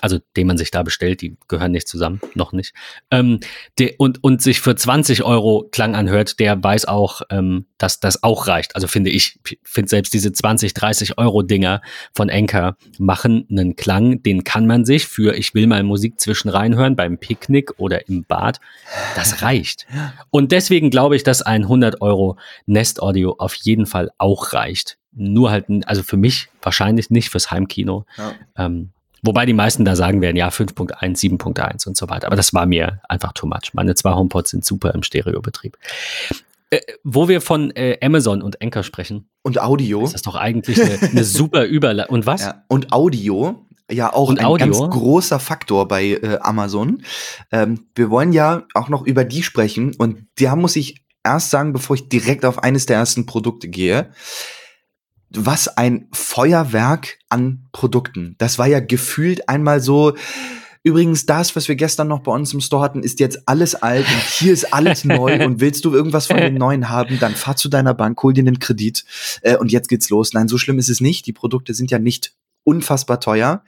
[0.00, 2.74] also den man sich da bestellt, die gehören nicht zusammen, noch nicht,
[3.10, 3.40] ähm,
[3.78, 8.22] der, und, und sich für 20 Euro Klang anhört, der weiß auch, ähm, dass das
[8.22, 8.74] auch reicht.
[8.74, 11.82] Also finde ich, finde selbst diese 20, 30 Euro Dinger
[12.14, 16.48] von Anchor machen einen Klang, den kann man sich für, ich will mal Musik zwischen
[16.48, 18.60] reinhören, beim Picknick oder im Bad,
[19.16, 19.86] das reicht.
[20.30, 24.98] Und deswegen glaube ich, dass ein 100 Euro Nest Audio auf jeden Fall auch reicht.
[25.14, 28.06] Nur halt, also für mich wahrscheinlich nicht fürs Heimkino.
[28.16, 28.34] Ja.
[28.56, 28.90] Ähm,
[29.22, 32.26] Wobei die meisten da sagen werden, ja, 5.1, 7.1 und so weiter.
[32.26, 33.72] Aber das war mir einfach too much.
[33.72, 35.78] Meine zwei HomePods sind super im Stereobetrieb.
[36.70, 39.28] Äh, wo wir von äh, Amazon und Anchor sprechen.
[39.42, 40.04] Und Audio.
[40.04, 42.14] Ist das doch eigentlich eine, eine super Überleitung.
[42.14, 42.42] Und was?
[42.42, 43.64] Ja, und Audio.
[43.90, 44.66] Ja, auch und ein Audio.
[44.66, 47.02] ganz großer Faktor bei äh, Amazon.
[47.52, 49.94] Ähm, wir wollen ja auch noch über die sprechen.
[49.98, 54.10] Und da muss ich erst sagen, bevor ich direkt auf eines der ersten Produkte gehe
[55.36, 58.34] was ein Feuerwerk an Produkten.
[58.38, 60.14] Das war ja gefühlt einmal so,
[60.84, 64.04] Übrigens, das, was wir gestern noch bei uns im Store hatten, ist jetzt alles alt
[64.04, 67.54] und hier ist alles neu und willst du irgendwas von dem Neuen haben, dann fahr
[67.54, 69.04] zu deiner Bank, hol dir einen Kredit
[69.42, 70.32] äh, und jetzt geht's los.
[70.32, 71.26] Nein, so schlimm ist es nicht.
[71.26, 73.62] Die Produkte sind ja nicht unfassbar teuer,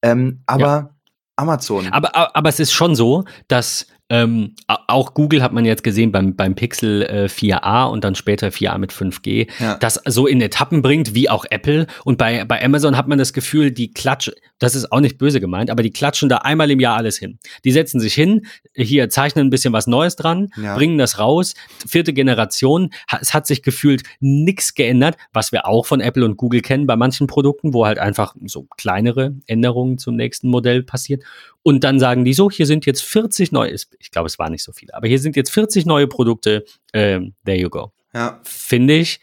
[0.00, 0.90] ähm, aber ja.
[1.36, 1.88] Amazon.
[1.88, 6.36] Aber, aber es ist schon so, dass ähm, auch Google hat man jetzt gesehen beim,
[6.36, 9.76] beim Pixel äh, 4a und dann später 4a mit 5G, ja.
[9.76, 11.86] das so in Etappen bringt, wie auch Apple.
[12.04, 15.40] Und bei, bei Amazon hat man das Gefühl, die klatschen, das ist auch nicht böse
[15.40, 17.38] gemeint, aber die klatschen da einmal im Jahr alles hin.
[17.64, 20.76] Die setzen sich hin, hier zeichnen ein bisschen was Neues dran, ja.
[20.76, 21.54] bringen das raus.
[21.86, 22.90] Vierte Generation,
[23.20, 26.96] es hat sich gefühlt nichts geändert, was wir auch von Apple und Google kennen bei
[26.96, 31.22] manchen Produkten, wo halt einfach so kleinere Änderungen zum nächsten Modell passieren.
[31.62, 34.64] Und dann sagen die so, hier sind jetzt 40 neue, ich glaube, es waren nicht
[34.64, 37.92] so viele, aber hier sind jetzt 40 neue Produkte, ähm, there you go.
[38.12, 38.40] Ja.
[38.44, 39.20] Finde ich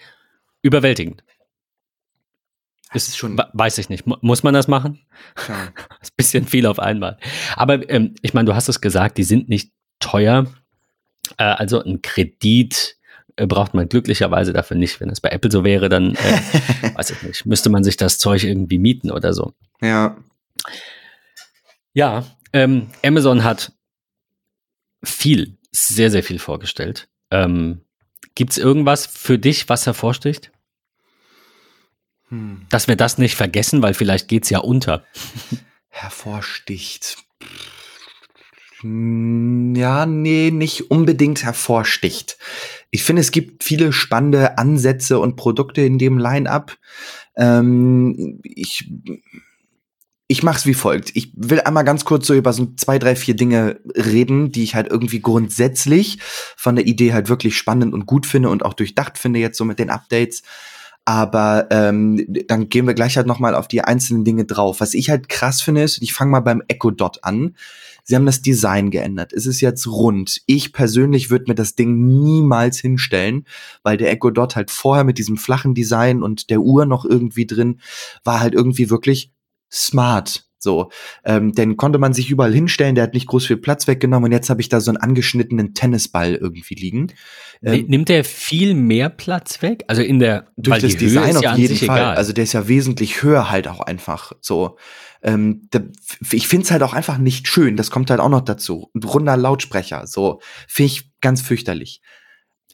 [0.61, 1.23] überwältigend.
[2.93, 3.41] Das ist schon.
[3.53, 4.05] Weiß ich nicht.
[4.05, 4.99] Muss man das machen?
[5.47, 5.69] Ja.
[5.99, 7.17] das ist ein bisschen viel auf einmal.
[7.55, 10.45] Aber ähm, ich meine, du hast es gesagt, die sind nicht teuer.
[11.37, 12.97] Äh, also ein Kredit
[13.37, 14.99] äh, braucht man glücklicherweise dafür nicht.
[14.99, 18.17] Wenn es bei Apple so wäre, dann äh, weiß ich nicht, müsste man sich das
[18.17, 19.53] Zeug irgendwie mieten oder so.
[19.81, 20.17] Ja.
[21.93, 23.73] Ja, ähm, Amazon hat
[25.03, 27.09] viel, sehr, sehr viel vorgestellt.
[27.31, 27.81] Ähm,
[28.35, 30.51] Gibt es irgendwas für dich, was hervorsticht?
[32.29, 32.65] Hm.
[32.69, 35.05] Dass wir das nicht vergessen, weil vielleicht geht es ja unter.
[35.89, 37.17] Hervorsticht.
[38.79, 42.37] Hm, ja, nee, nicht unbedingt hervorsticht.
[42.89, 46.77] Ich finde, es gibt viele spannende Ansätze und Produkte in dem Line-up.
[47.35, 48.89] Ähm, ich
[50.31, 51.11] ich mach's wie folgt.
[51.13, 54.75] Ich will einmal ganz kurz so über so zwei, drei, vier Dinge reden, die ich
[54.75, 56.19] halt irgendwie grundsätzlich
[56.55, 59.65] von der Idee halt wirklich spannend und gut finde und auch durchdacht finde jetzt so
[59.65, 60.41] mit den Updates.
[61.03, 64.79] Aber ähm, dann gehen wir gleich halt nochmal auf die einzelnen Dinge drauf.
[64.79, 67.57] Was ich halt krass finde, ist, ich fange mal beim Echo Dot an.
[68.05, 69.33] Sie haben das Design geändert.
[69.33, 70.41] Es ist jetzt rund.
[70.45, 73.45] Ich persönlich würde mir das Ding niemals hinstellen,
[73.83, 77.45] weil der Echo Dot halt vorher mit diesem flachen Design und der Uhr noch irgendwie
[77.45, 77.81] drin
[78.23, 79.31] war halt irgendwie wirklich
[79.71, 80.45] smart.
[80.63, 80.91] So,
[81.25, 84.31] ähm, den konnte man sich überall hinstellen, der hat nicht groß viel Platz weggenommen und
[84.31, 87.07] jetzt habe ich da so einen angeschnittenen Tennisball irgendwie liegen.
[87.63, 89.83] Ähm, Nimmt der viel mehr Platz weg?
[89.87, 91.97] Also in der durch das Design auf ja jeden Fall.
[91.97, 92.15] Egal.
[92.15, 94.77] Also der ist ja wesentlich höher halt auch einfach so.
[95.23, 95.85] Ähm, der,
[96.31, 97.75] ich finde es halt auch einfach nicht schön.
[97.75, 98.91] Das kommt halt auch noch dazu.
[98.93, 102.01] Ein runder Lautsprecher, so finde ich ganz fürchterlich.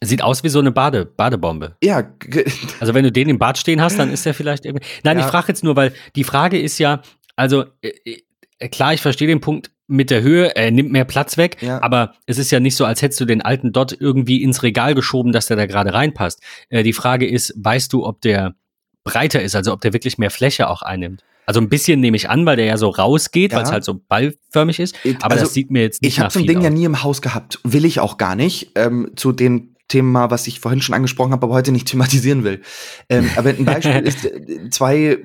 [0.04, 1.76] Sieht aus wie so eine Bade, Badebombe.
[1.84, 2.04] Ja.
[2.80, 4.86] Also wenn du den im Bad stehen hast, dann ist der vielleicht irgendwie.
[5.04, 5.26] Nein, ja.
[5.26, 7.02] ich frage jetzt nur, weil die Frage ist ja,
[7.36, 8.20] also äh,
[8.60, 11.82] äh, klar, ich verstehe den Punkt mit der Höhe, er nimmt mehr Platz weg, ja.
[11.82, 14.96] aber es ist ja nicht so, als hättest du den alten Dot irgendwie ins Regal
[14.96, 16.42] geschoben, dass der da gerade reinpasst.
[16.70, 18.56] Äh, die Frage ist, weißt du, ob der
[19.04, 21.24] breiter ist, also ob der wirklich mehr Fläche auch einnimmt?
[21.46, 23.58] Also ein bisschen nehme ich an, weil der ja so rausgeht, ja.
[23.58, 24.96] weil es halt so ballförmig ist.
[25.22, 26.64] Aber also, das sieht mir jetzt nicht Ich habe so ein Ding aus.
[26.66, 28.72] ja nie im Haus gehabt, will ich auch gar nicht.
[28.76, 32.62] Ähm, zu den Thema, was ich vorhin schon angesprochen habe, aber heute nicht thematisieren will.
[33.10, 35.20] Ähm, aber ein Beispiel ist, äh, zwei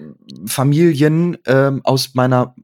[0.46, 2.54] Familien ähm, aus meiner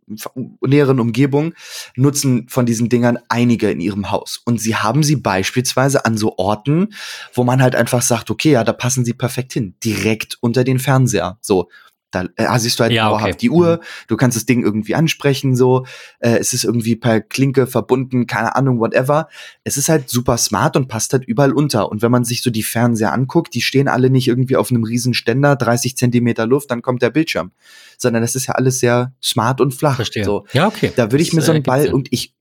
[0.60, 1.54] näheren Umgebung
[1.96, 4.40] nutzen von diesen Dingern einige in ihrem Haus.
[4.44, 6.94] Und sie haben sie beispielsweise an so Orten,
[7.34, 9.74] wo man halt einfach sagt, okay, ja, da passen sie perfekt hin.
[9.82, 11.38] Direkt unter den Fernseher.
[11.40, 11.68] So.
[12.10, 13.34] Da äh, siehst du halt ja, okay.
[13.38, 14.06] die Uhr, mhm.
[14.08, 15.84] du kannst das Ding irgendwie ansprechen, so,
[16.20, 19.28] äh, es ist irgendwie per Klinke verbunden, keine Ahnung, whatever.
[19.64, 21.90] Es ist halt super smart und passt halt überall unter.
[21.90, 24.84] Und wenn man sich so die Fernseher anguckt, die stehen alle nicht irgendwie auf einem
[24.84, 27.52] riesen Ständer, 30 Zentimeter Luft, dann kommt der Bildschirm.
[27.98, 29.96] Sondern das ist ja alles sehr smart und flach.
[29.96, 30.24] Verstehe.
[30.24, 30.46] So.
[30.52, 30.92] Ja, okay.
[30.96, 31.92] Da würde ich das, mir so einen Ball, Sinn.
[31.92, 32.34] und ich,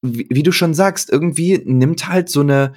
[0.00, 2.72] wie, wie du schon sagst, irgendwie nimmt halt so eine,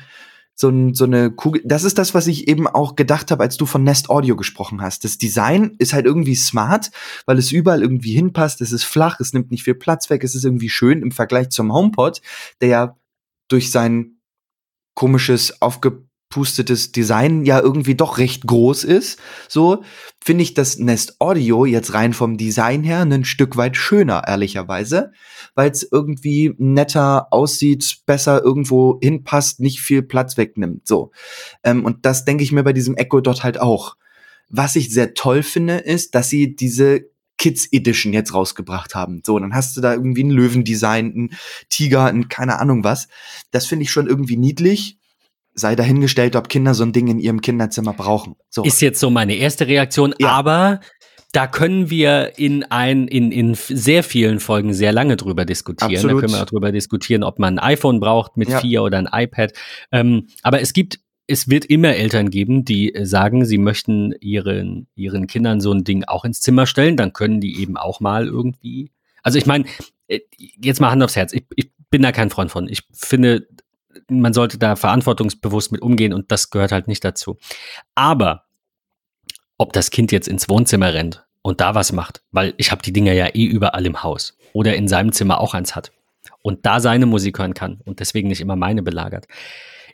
[0.56, 1.62] so, ein, so eine Kugel.
[1.66, 4.82] Das ist das, was ich eben auch gedacht habe, als du von Nest Audio gesprochen
[4.82, 5.04] hast.
[5.04, 6.92] Das Design ist halt irgendwie smart,
[7.26, 8.62] weil es überall irgendwie hinpasst.
[8.62, 11.50] Es ist flach, es nimmt nicht viel Platz weg, es ist irgendwie schön im Vergleich
[11.50, 12.22] zum HomePod,
[12.62, 12.98] der ja
[13.50, 14.18] durch sein
[14.96, 19.84] komisches, aufge pustetes Design ja irgendwie doch recht groß ist, so
[20.24, 25.12] finde ich das Nest Audio jetzt rein vom Design her ein Stück weit schöner, ehrlicherweise,
[25.54, 31.12] weil es irgendwie netter aussieht, besser irgendwo hinpasst, nicht viel Platz wegnimmt, so.
[31.64, 33.96] Ähm, und das denke ich mir bei diesem Echo Dot halt auch.
[34.50, 37.06] Was ich sehr toll finde, ist, dass sie diese
[37.38, 39.22] Kids Edition jetzt rausgebracht haben.
[39.26, 41.30] So, dann hast du da irgendwie ein Löwendesign, ein
[41.70, 43.08] Tiger, ein keine Ahnung was.
[43.52, 44.98] Das finde ich schon irgendwie niedlich
[45.56, 48.36] sei dahingestellt, ob Kinder so ein Ding in ihrem Kinderzimmer brauchen.
[48.50, 48.64] So.
[48.64, 50.30] Ist jetzt so meine erste Reaktion, ja.
[50.30, 50.82] aber
[51.32, 55.96] da können wir in ein, in, in sehr vielen Folgen sehr lange drüber diskutieren.
[55.96, 56.18] Absolut.
[56.18, 58.60] Da können wir auch drüber diskutieren, ob man ein iPhone braucht mit ja.
[58.60, 59.52] vier oder ein iPad.
[59.92, 65.28] Ähm, aber es gibt, es wird immer Eltern geben, die sagen, sie möchten ihren, ihren
[65.28, 66.96] Kindern so ein Ding auch ins Zimmer stellen.
[66.96, 68.92] Dann können die eben auch mal irgendwie.
[69.22, 69.66] Also ich meine,
[70.08, 70.20] äh,
[70.62, 71.34] jetzt mal Hand aufs Herz.
[71.34, 72.70] Ich, ich bin da kein Freund von.
[72.70, 73.46] Ich finde,
[74.10, 77.38] man sollte da verantwortungsbewusst mit umgehen und das gehört halt nicht dazu.
[77.96, 78.46] Aber
[79.58, 82.94] ob das Kind jetzt ins Wohnzimmer rennt und da was macht, weil ich habe die
[82.94, 85.92] Dinger ja eh überall im Haus oder in seinem Zimmer auch eins hat
[86.42, 89.28] und da seine Musik hören kann und deswegen nicht immer meine belagert.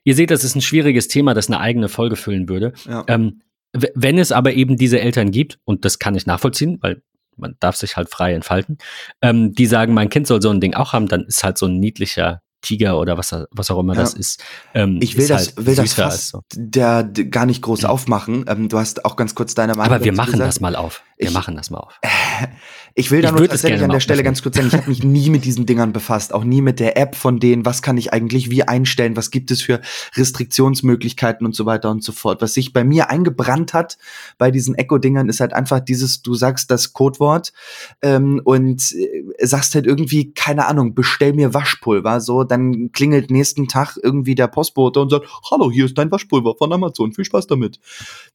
[0.04, 2.74] Ihr seht, das ist ein schwieriges Thema, das eine eigene Folge füllen würde.
[2.88, 3.04] Ja.
[3.08, 3.42] Ähm,
[3.74, 7.02] wenn es aber eben diese Eltern gibt, und das kann ich nachvollziehen, weil
[7.38, 8.78] man darf sich halt frei entfalten,
[9.22, 11.68] ähm, die sagen, mein Kind soll so ein Ding auch haben, dann ist halt so
[11.68, 14.02] ein niedlicher Tiger oder was, was auch immer ja.
[14.02, 14.44] das ist.
[14.74, 16.44] Ähm, ich will das, halt will das fast so.
[16.54, 18.46] der, der, gar nicht groß aufmachen.
[18.48, 19.96] Ähm, du hast auch ganz kurz deine Meinung.
[19.96, 20.48] Aber wir machen gesagt.
[20.48, 21.04] das mal auf.
[21.18, 22.00] Wir ich, machen das mal auf.
[22.94, 25.30] Ich will da nur tatsächlich an der Stelle ganz kurz sagen, ich habe mich nie
[25.30, 28.52] mit diesen Dingern befasst, auch nie mit der App von denen, was kann ich eigentlich
[28.52, 29.80] wie einstellen, was gibt es für
[30.16, 32.42] Restriktionsmöglichkeiten und so weiter und so fort.
[32.42, 33.98] Was sich bei mir eingebrannt hat
[34.38, 37.54] bei diesen Echo-Dingern ist halt einfach dieses, du sagst das Codewort
[38.02, 43.68] ähm, und äh, sagst halt irgendwie, keine Ahnung, bestell mir Waschpulver, so, dann klingelt nächsten
[43.68, 47.48] Tag irgendwie der Postbote und sagt, hallo, hier ist dein Waschpulver von Amazon, viel Spaß
[47.48, 47.80] damit.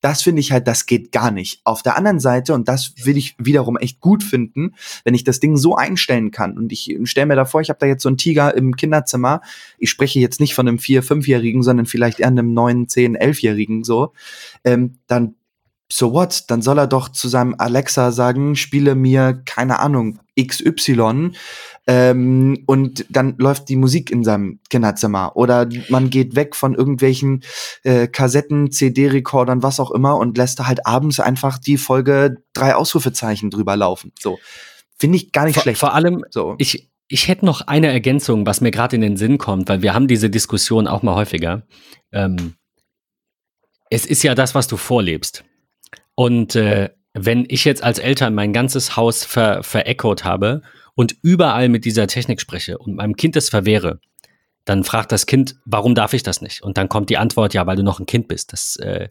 [0.01, 1.61] Das finde ich halt, das geht gar nicht.
[1.65, 4.46] Auf der anderen Seite, und das will ich wiederum echt gut finden,
[5.05, 6.57] wenn ich das Ding so einstellen kann.
[6.57, 9.41] Und ich stelle mir da vor, ich habe da jetzt so einen Tiger im Kinderzimmer,
[9.79, 13.85] ich spreche jetzt nicht von einem vier, fünfjährigen, sondern vielleicht eher einem neun, zehn, elfjährigen
[13.85, 14.13] so,
[14.65, 15.35] ähm, dann
[15.89, 16.45] so what?
[16.49, 21.33] Dann soll er doch zu seinem Alexa sagen, spiele mir, keine Ahnung, XY
[21.87, 25.37] ähm, und dann läuft die Musik in seinem Kinderzimmer.
[25.37, 27.45] Oder man geht weg von irgendwelchen
[27.85, 32.75] äh, Kassetten, CD-Rekordern, was auch immer und lässt da halt abends einfach die Folge drei
[32.75, 34.13] Ausrufezeichen drüber laufen.
[34.19, 34.39] So.
[34.99, 35.79] Finde ich gar nicht vor, schlecht.
[35.79, 36.57] Vor allem, so.
[36.59, 39.95] ich, ich hätte noch eine Ergänzung, was mir gerade in den Sinn kommt, weil wir
[39.95, 41.63] haben diese Diskussion auch mal häufiger.
[42.13, 42.55] Ähm,
[43.91, 45.45] es ist ja das, was du vorlebst.
[46.17, 50.63] Und äh, wenn ich jetzt als Eltern mein ganzes Haus ver vereckert habe
[50.95, 54.01] und überall mit dieser Technik spreche und meinem Kind das verwehre,
[54.65, 56.63] dann fragt das Kind, warum darf ich das nicht?
[56.63, 58.53] Und dann kommt die Antwort, ja, weil du noch ein Kind bist.
[58.53, 59.09] Das äh,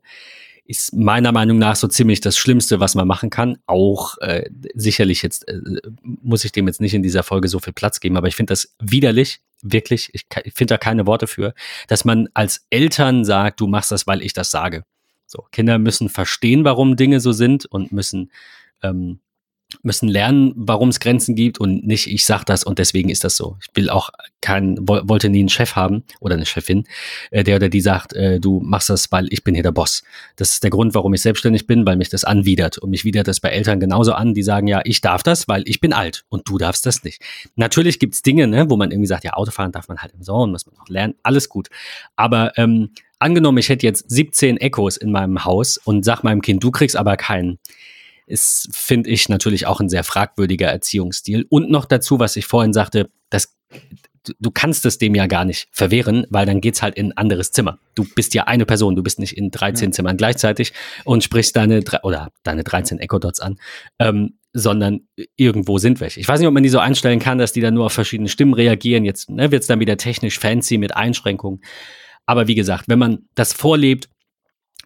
[0.66, 3.58] ist meiner Meinung nach so ziemlich das Schlimmste, was man machen kann.
[3.68, 5.60] Auch äh, sicherlich jetzt äh,
[6.02, 8.52] muss ich dem jetzt nicht in dieser Folge so viel Platz geben, aber ich finde
[8.52, 10.10] das widerlich, wirklich.
[10.14, 11.54] Ich, ich finde da keine Worte für,
[11.88, 14.84] dass man als Eltern sagt, du machst das, weil ich das sage.
[15.26, 18.32] So, Kinder müssen verstehen, warum Dinge so sind und müssen
[18.84, 19.20] ähm,
[19.82, 23.36] müssen lernen, warum es Grenzen gibt und nicht, ich sag das und deswegen ist das
[23.36, 23.58] so.
[23.62, 24.10] Ich will auch
[24.42, 26.86] kein, wollte nie einen Chef haben oder eine Chefin,
[27.32, 30.04] äh, der oder die sagt, äh, du machst das, weil ich bin hier der Boss.
[30.36, 32.78] Das ist der Grund, warum ich selbstständig bin, weil mich das anwidert.
[32.78, 35.64] Und mich widert das bei Eltern genauso an, die sagen, ja, ich darf das, weil
[35.66, 37.22] ich bin alt und du darfst das nicht.
[37.56, 40.48] Natürlich gibt's Dinge, ne, wo man irgendwie sagt, ja, Autofahren darf man halt im Sommer,
[40.48, 41.70] muss man auch lernen, alles gut.
[42.16, 46.64] Aber ähm, angenommen, ich hätte jetzt 17 Echos in meinem Haus und sag meinem Kind,
[46.64, 47.60] du kriegst aber keinen
[48.28, 51.46] ist, finde ich, natürlich auch ein sehr fragwürdiger Erziehungsstil.
[51.50, 53.56] Und noch dazu, was ich vorhin sagte, das,
[54.40, 57.52] du kannst es dem ja gar nicht verwehren, weil dann geht's halt in ein anderes
[57.52, 57.78] Zimmer.
[57.94, 59.92] Du bist ja eine Person, du bist nicht in 13 ja.
[59.92, 60.74] Zimmern gleichzeitig
[61.04, 63.58] und sprichst deine, oder deine 13 Echo Dots an,
[64.00, 65.02] ähm, sondern
[65.36, 66.20] irgendwo sind welche.
[66.20, 68.30] Ich weiß nicht, ob man die so einstellen kann, dass die dann nur auf verschiedene
[68.30, 69.04] Stimmen reagieren.
[69.04, 71.62] Jetzt ne, wird's dann wieder technisch fancy mit Einschränkungen.
[72.26, 74.10] Aber wie gesagt, wenn man das vorlebt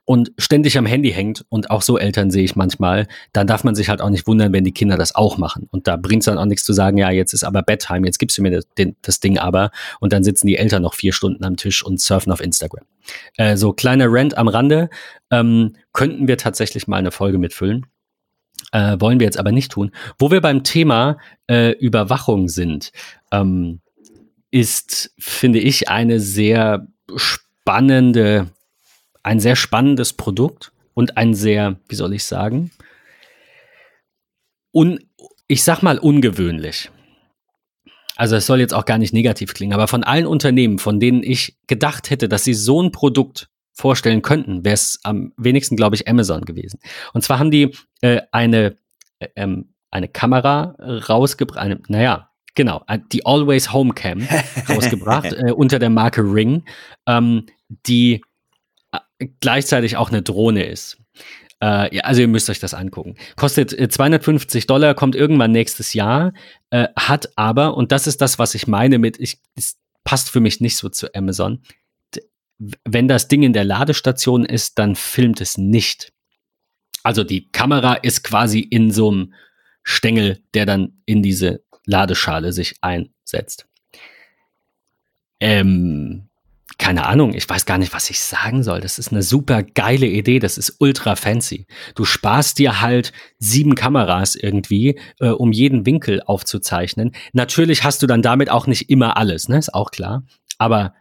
[0.10, 3.76] und ständig am Handy hängt und auch so Eltern sehe ich manchmal, dann darf man
[3.76, 5.68] sich halt auch nicht wundern, wenn die Kinder das auch machen.
[5.70, 8.18] Und da bringt es dann auch nichts zu sagen, ja, jetzt ist aber Bedtime, jetzt
[8.18, 11.14] gibst du mir das, den, das Ding aber und dann sitzen die Eltern noch vier
[11.14, 12.86] Stunden am Tisch und surfen auf Instagram.
[13.38, 14.90] Äh, so kleiner Rant am Rande,
[15.30, 17.86] ähm, könnten wir tatsächlich mal eine Folge mitfüllen.
[18.72, 19.92] Äh, wollen wir jetzt aber nicht tun.
[20.18, 22.92] Wo wir beim Thema äh, Überwachung sind,
[23.32, 23.80] ähm,
[24.50, 28.48] ist, finde ich, eine sehr spannende
[29.24, 32.72] ein sehr spannendes Produkt und ein sehr, wie soll ich sagen,
[34.74, 35.00] un,
[35.48, 36.90] ich sag mal ungewöhnlich.
[38.16, 41.24] Also es soll jetzt auch gar nicht negativ klingen, aber von allen Unternehmen, von denen
[41.24, 45.96] ich gedacht hätte, dass sie so ein Produkt vorstellen könnten, wäre es am wenigsten, glaube
[45.96, 46.80] ich, Amazon gewesen.
[47.14, 48.76] Und zwar haben die äh, eine,
[49.20, 52.29] äh, ähm, eine Kamera rausgebracht, naja,
[52.60, 52.84] genau,
[53.14, 54.28] die Always Home Cam
[54.70, 56.66] rausgebracht äh, unter der Marke Ring,
[57.08, 57.46] ähm,
[57.88, 58.22] die
[58.92, 60.98] äh, gleichzeitig auch eine Drohne ist.
[61.64, 63.16] Äh, ja, also ihr müsst euch das angucken.
[63.38, 66.34] Kostet äh, 250 Dollar, kommt irgendwann nächstes Jahr,
[66.70, 70.42] äh, hat aber, und das ist das, was ich meine mit, ich, es passt für
[70.42, 71.62] mich nicht so zu Amazon,
[72.84, 76.12] wenn das Ding in der Ladestation ist, dann filmt es nicht.
[77.04, 79.34] Also die Kamera ist quasi in so einem
[79.84, 83.66] Stängel, der dann in diese Ladeschale sich einsetzt.
[85.40, 86.30] Ähm,
[86.78, 88.80] keine Ahnung, ich weiß gar nicht, was ich sagen soll.
[88.80, 91.68] Das ist eine super geile Idee, das ist ultra fancy.
[91.94, 97.12] Du sparst dir halt sieben Kameras irgendwie, äh, um jeden Winkel aufzuzeichnen.
[97.34, 99.58] Natürlich hast du dann damit auch nicht immer alles, ne?
[99.58, 100.24] Ist auch klar.
[100.58, 100.94] Aber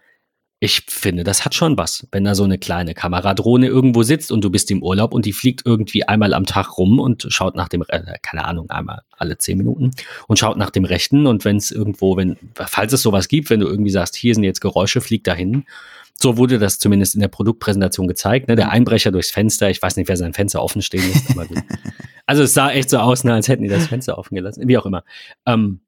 [0.61, 4.43] ich finde, das hat schon was, wenn da so eine kleine Kameradrohne irgendwo sitzt und
[4.43, 7.69] du bist im Urlaub und die fliegt irgendwie einmal am Tag rum und schaut nach
[7.69, 9.93] dem, äh, keine Ahnung, einmal alle zehn Minuten
[10.27, 13.61] und schaut nach dem Rechten und wenn es irgendwo, wenn, falls es sowas gibt, wenn
[13.61, 15.65] du irgendwie sagst, hier sind jetzt Geräusche, fliegt dahin.
[16.21, 18.49] So wurde das zumindest in der Produktpräsentation gezeigt.
[18.49, 18.57] Ne?
[18.57, 21.63] Der Einbrecher durchs Fenster, ich weiß nicht, wer sein Fenster offen stehen lässt, aber gut.
[22.27, 24.77] Also es sah echt so aus, ne, als hätten die das Fenster offen gelassen, wie
[24.77, 25.03] auch immer.
[25.47, 25.81] Ähm,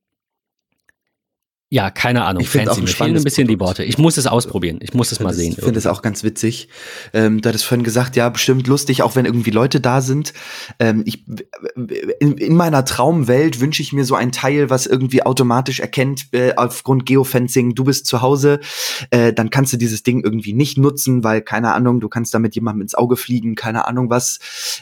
[1.72, 2.42] ja, keine Ahnung.
[2.42, 3.50] Ich finde auch fehlen ein bisschen Produkt.
[3.50, 3.84] die Worte.
[3.84, 4.80] Ich muss es ausprobieren.
[4.82, 5.54] Ich muss es mal sehen.
[5.56, 6.68] Ich finde es auch ganz witzig.
[7.12, 10.32] Ähm, du hattest vorhin gesagt, ja, bestimmt lustig, auch wenn irgendwie Leute da sind.
[10.80, 11.24] Ähm, ich,
[12.18, 16.54] in, in meiner Traumwelt wünsche ich mir so ein Teil, was irgendwie automatisch erkennt, äh,
[16.56, 18.58] aufgrund Geofencing, du bist zu Hause,
[19.12, 22.56] äh, dann kannst du dieses Ding irgendwie nicht nutzen, weil, keine Ahnung, du kannst damit
[22.56, 24.40] jemandem ins Auge fliegen, keine Ahnung was.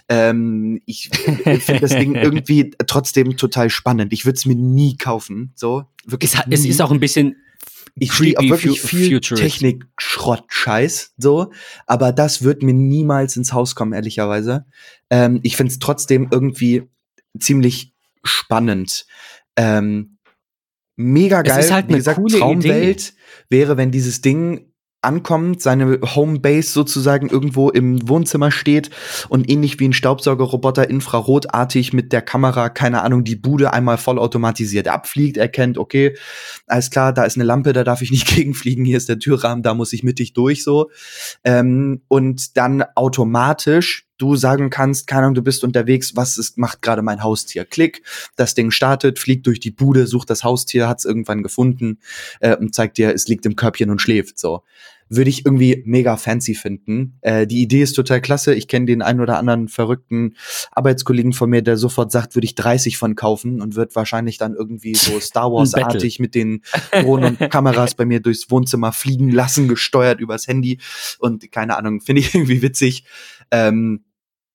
[0.09, 1.11] Ähm, ich
[1.45, 4.15] finde das Ding irgendwie trotzdem total spannend.
[4.15, 5.53] Ich würde es mir nie kaufen.
[5.55, 6.35] So, wirklich.
[6.35, 7.37] Es, es ist auch ein bisschen
[8.01, 11.53] ich stehe auch wirklich viel Technik-Schrott-Scheiß, so.
[11.87, 14.67] Aber das wird mir niemals ins Haus kommen, ehrlicherweise.
[15.11, 16.85] Ähm, ich finde es trotzdem irgendwie
[17.39, 19.07] ziemlich spannend.
[19.57, 20.19] Ähm,
[20.97, 21.59] mega geil.
[21.59, 23.13] Es ist halt Wie gesagt, Traumwelt Idee.
[23.49, 28.91] wäre, wenn dieses Ding ankommt, seine Homebase sozusagen irgendwo im Wohnzimmer steht
[29.29, 34.89] und ähnlich wie ein Staubsaugerroboter infrarotartig mit der Kamera, keine Ahnung, die Bude einmal vollautomatisiert
[34.89, 36.17] abfliegt, erkennt, okay,
[36.67, 39.63] alles klar, da ist eine Lampe, da darf ich nicht gegenfliegen, hier ist der Türrahmen,
[39.63, 40.91] da muss ich mittig durch so.
[41.45, 46.83] Ähm, und dann automatisch du sagen kannst, keine Ahnung, du bist unterwegs, was ist, macht
[46.83, 47.65] gerade mein Haustier?
[47.65, 48.03] Klick,
[48.37, 51.99] das Ding startet, fliegt durch die Bude, sucht das Haustier, hat es irgendwann gefunden
[52.41, 54.39] äh, und zeigt dir, es liegt im Körbchen und schläft.
[54.39, 54.63] So
[55.09, 57.19] würde ich irgendwie mega fancy finden.
[57.21, 58.55] Äh, die Idee ist total klasse.
[58.55, 60.37] Ich kenne den einen oder anderen verrückten
[60.73, 64.55] Arbeitskollegen von mir, der sofort sagt, würde ich 30 von kaufen und wird wahrscheinlich dann
[64.55, 66.63] irgendwie so Star Wars-artig mit den
[66.93, 70.79] Drohnen und Kameras bei mir durchs Wohnzimmer fliegen lassen, gesteuert übers Handy.
[71.19, 73.05] Und keine Ahnung, finde ich irgendwie witzig.
[73.51, 74.05] Ähm,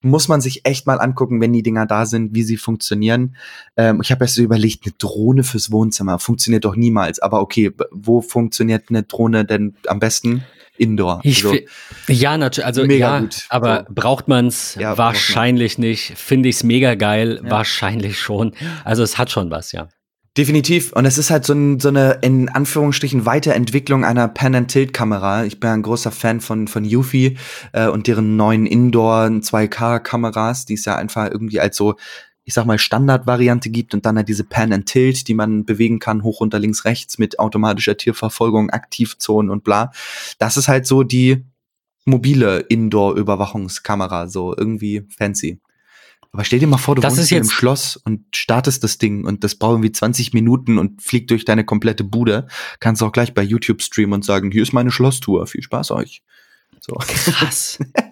[0.04, 3.36] muss man sich echt mal angucken, wenn die Dinger da sind, wie sie funktionieren.
[3.78, 7.20] Ähm, ich habe erst so überlegt, eine Drohne fürs Wohnzimmer funktioniert doch niemals.
[7.20, 10.44] Aber okay, wo funktioniert eine Drohne denn am besten?
[10.76, 11.22] Indoor.
[11.24, 11.58] Ich also,
[12.08, 12.66] ja, natürlich.
[12.66, 13.46] Also mega ja, gut.
[13.50, 13.94] aber so.
[13.94, 15.88] braucht man es ja, wahrscheinlich man.
[15.88, 16.18] nicht.
[16.18, 17.42] Finde ich es mega geil.
[17.44, 17.52] Ja.
[17.52, 18.54] Wahrscheinlich schon.
[18.84, 19.88] Also es hat schon was, ja.
[20.36, 20.94] Definitiv.
[20.94, 25.46] Und es ist halt so, ein, so eine, in Anführungsstrichen, Weiterentwicklung einer Pan-and-Tilt-Kamera.
[25.46, 27.38] Ich bin ein großer Fan von, von Eufy
[27.72, 31.98] äh, und deren neuen Indoor 2K-Kameras, die es ja einfach irgendwie als so,
[32.46, 36.40] ich sag mal, Standardvariante gibt und dann halt diese Pan-and-Tilt, die man bewegen kann, hoch,
[36.42, 39.92] runter, links, rechts mit automatischer Tierverfolgung, Aktivzonen und bla.
[40.40, 41.46] Das ist halt so die
[42.06, 45.60] mobile Indoor-Überwachungskamera, so irgendwie fancy.
[46.34, 49.44] Aber stell dir mal vor, du das wohnst im Schloss und startest das Ding und
[49.44, 52.48] das braucht irgendwie 20 Minuten und fliegt durch deine komplette Bude.
[52.80, 55.46] Kannst auch gleich bei YouTube streamen und sagen, hier ist meine Schlosstour.
[55.46, 56.24] Viel Spaß euch.
[56.82, 56.96] So.
[56.96, 57.78] Krass.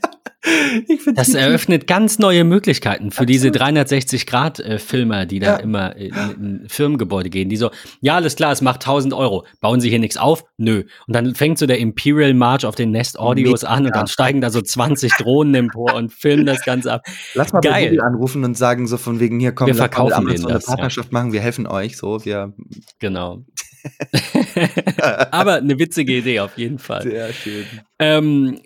[1.14, 3.30] das eröffnet ganz neue Möglichkeiten für Absolut.
[3.30, 5.56] diese 360-Grad-Filmer, die da ja.
[5.58, 7.50] immer in, in, Firmengebäude gehen.
[7.50, 7.70] Die so,
[8.00, 9.46] ja, alles klar, es macht 1000 Euro.
[9.60, 10.44] Bauen Sie hier nichts auf?
[10.58, 10.84] Nö.
[11.08, 14.42] Und dann fängt so der Imperial March auf den Nest Audios an und dann steigen
[14.42, 17.06] da so 20 Drohnen empor und filmen das Ganze ab.
[17.36, 17.74] Lass mal Geil.
[17.74, 20.60] bei Google anrufen und sagen so von wegen, hier kommen wir verkaufen wir so eine
[20.60, 21.20] Partnerschaft ja.
[21.20, 22.54] machen, wir helfen euch, so, wir.
[23.00, 23.44] Genau.
[25.32, 27.04] Aber eine witzige Idee auf jeden Fall.
[27.04, 27.66] Sehr schön.
[28.00, 28.60] Ähm,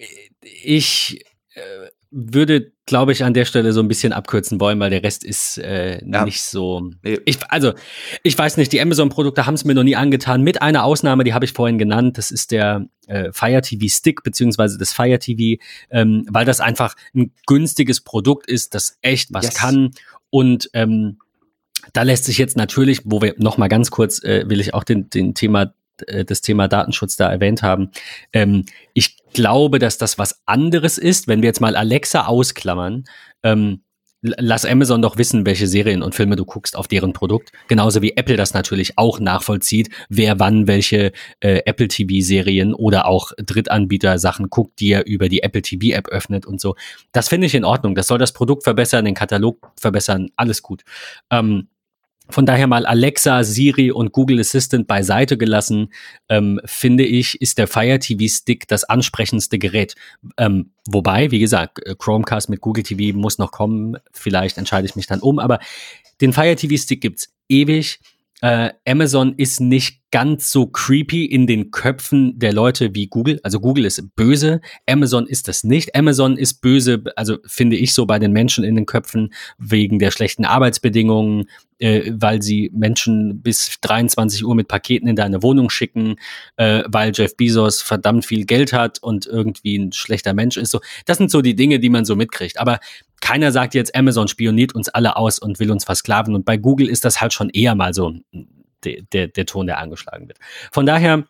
[0.63, 1.25] ich
[2.11, 5.57] würde glaube ich, an der Stelle so ein bisschen abkürzen wollen, weil der Rest ist
[5.57, 6.23] äh, ja.
[6.23, 6.91] nicht so.
[7.03, 7.73] Ich, also,
[8.21, 11.33] ich weiß nicht, die Amazon-Produkte haben es mir noch nie angetan, mit einer Ausnahme, die
[11.33, 12.17] habe ich vorhin genannt.
[12.17, 16.95] Das ist der äh, Fire TV Stick, beziehungsweise das Fire TV, ähm, weil das einfach
[17.15, 19.55] ein günstiges Produkt ist, das echt was yes.
[19.55, 19.91] kann.
[20.29, 21.17] Und ähm,
[21.93, 24.83] da lässt sich jetzt natürlich, wo wir noch mal ganz kurz, äh, will ich auch
[24.83, 25.73] den, den Thema
[26.25, 27.91] das Thema Datenschutz da erwähnt haben.
[28.33, 33.03] Ähm, ich glaube, dass das was anderes ist, wenn wir jetzt mal Alexa ausklammern.
[33.43, 33.81] Ähm,
[34.21, 37.51] lass Amazon doch wissen, welche Serien und Filme du guckst auf deren Produkt.
[37.67, 43.31] Genauso wie Apple das natürlich auch nachvollzieht, wer wann welche äh, Apple TV-Serien oder auch
[43.37, 46.75] Drittanbieter-Sachen guckt, die er über die Apple TV-App öffnet und so.
[47.11, 47.95] Das finde ich in Ordnung.
[47.95, 50.83] Das soll das Produkt verbessern, den Katalog verbessern, alles gut.
[51.29, 51.67] Ähm,
[52.29, 55.93] von daher mal Alexa, Siri und Google Assistant beiseite gelassen,
[56.29, 59.95] ähm, finde ich, ist der Fire TV Stick das ansprechendste Gerät.
[60.37, 63.97] Ähm, wobei, wie gesagt, Chromecast mit Google TV muss noch kommen.
[64.11, 65.59] Vielleicht entscheide ich mich dann um, aber
[66.21, 67.99] den Fire TV Stick gibt's ewig.
[68.45, 73.39] Äh, Amazon ist nicht ganz so creepy in den Köpfen der Leute wie Google.
[73.41, 75.95] Also Google ist böse, Amazon ist das nicht.
[75.95, 80.11] Amazon ist böse, also finde ich so bei den Menschen in den Köpfen wegen der
[80.11, 81.45] schlechten Arbeitsbedingungen,
[81.79, 86.17] äh, weil sie Menschen bis 23 Uhr mit Paketen in deine Wohnung schicken,
[86.57, 90.69] äh, weil Jeff Bezos verdammt viel Geld hat und irgendwie ein schlechter Mensch ist.
[90.69, 92.59] So, das sind so die Dinge, die man so mitkriegt.
[92.59, 92.79] Aber
[93.25, 96.35] keiner sagt jetzt, Amazon spioniert uns alle aus und will uns versklaven.
[96.35, 98.13] Und bei Google ist das halt schon eher mal so
[98.83, 100.37] der, der, der Ton, der angeschlagen wird.
[100.71, 101.23] Von daher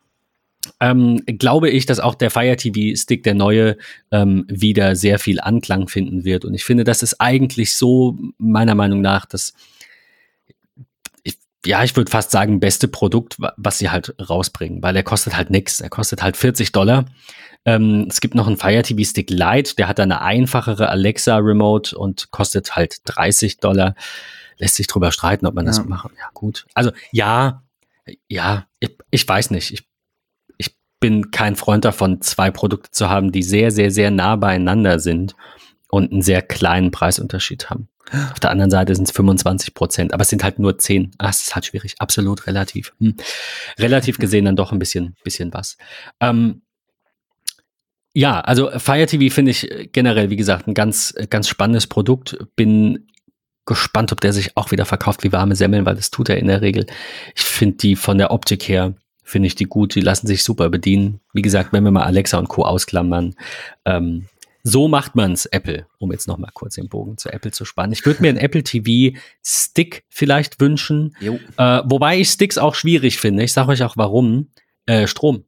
[0.81, 3.77] ähm, glaube ich, dass auch der Fire TV Stick, der neue,
[4.11, 6.43] ähm, wieder sehr viel Anklang finden wird.
[6.43, 9.53] Und ich finde, das ist eigentlich so, meiner Meinung nach, das,
[11.65, 15.49] ja, ich würde fast sagen, beste Produkt, was sie halt rausbringen, weil er kostet halt
[15.49, 15.81] nichts.
[15.81, 17.05] Er kostet halt 40 Dollar.
[17.65, 21.97] Ähm, es gibt noch einen Fire TV Stick Lite, der hat eine einfachere Alexa Remote
[21.97, 23.95] und kostet halt 30 Dollar.
[24.57, 25.71] Lässt sich drüber streiten, ob man ja.
[25.71, 26.11] das machen.
[26.17, 26.65] Ja, gut.
[26.75, 27.63] Also ja,
[28.27, 29.73] ja, ich, ich weiß nicht.
[29.73, 29.87] Ich,
[30.57, 34.99] ich bin kein Freund davon, zwei Produkte zu haben, die sehr, sehr, sehr nah beieinander
[34.99, 35.35] sind
[35.89, 37.89] und einen sehr kleinen Preisunterschied haben.
[38.31, 41.11] Auf der anderen Seite sind es 25 Prozent, aber es sind halt nur 10.
[41.17, 41.95] Ah, das ist halt schwierig.
[41.99, 42.93] Absolut relativ.
[42.99, 43.15] Hm.
[43.79, 45.77] Relativ gesehen dann doch ein bisschen, bisschen was.
[46.19, 46.61] Ähm,
[48.13, 52.37] ja, also Fire TV finde ich generell, wie gesagt, ein ganz, ganz spannendes Produkt.
[52.55, 53.07] Bin
[53.65, 56.47] gespannt, ob der sich auch wieder verkauft wie warme Semmeln, weil das tut er in
[56.47, 56.85] der Regel.
[57.35, 58.93] Ich finde die von der Optik her,
[59.23, 59.95] finde ich die gut.
[59.95, 61.19] Die lassen sich super bedienen.
[61.33, 62.63] Wie gesagt, wenn wir mal Alexa und Co.
[62.63, 63.35] ausklammern,
[63.83, 64.27] ähm,
[64.67, 67.93] so macht man's Apple, um jetzt noch mal kurz den Bogen zu Apple zu spannen.
[67.93, 73.19] Ich würde mir einen Apple TV Stick vielleicht wünschen, äh, wobei ich Sticks auch schwierig
[73.19, 73.43] finde.
[73.43, 74.49] Ich sage euch auch warum.
[74.87, 75.45] Äh, Strom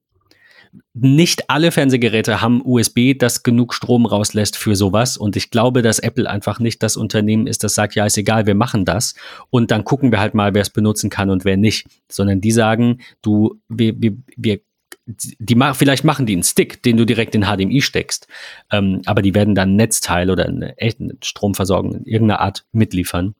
[0.93, 5.17] nicht alle Fernsehgeräte haben USB, das genug Strom rauslässt für sowas.
[5.17, 8.45] Und ich glaube, dass Apple einfach nicht das Unternehmen ist, das sagt, ja, ist egal,
[8.45, 9.15] wir machen das.
[9.49, 11.87] Und dann gucken wir halt mal, wer es benutzen kann und wer nicht.
[12.11, 14.59] Sondern die sagen, du, wir, wir, wir
[15.07, 18.27] die ma vielleicht machen die einen Stick, den du direkt in HDMI steckst,
[18.71, 23.33] ähm, aber die werden dann ein Netzteil oder eine echte Stromversorgung in irgendeiner Art mitliefern.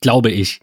[0.00, 0.60] Glaube ich,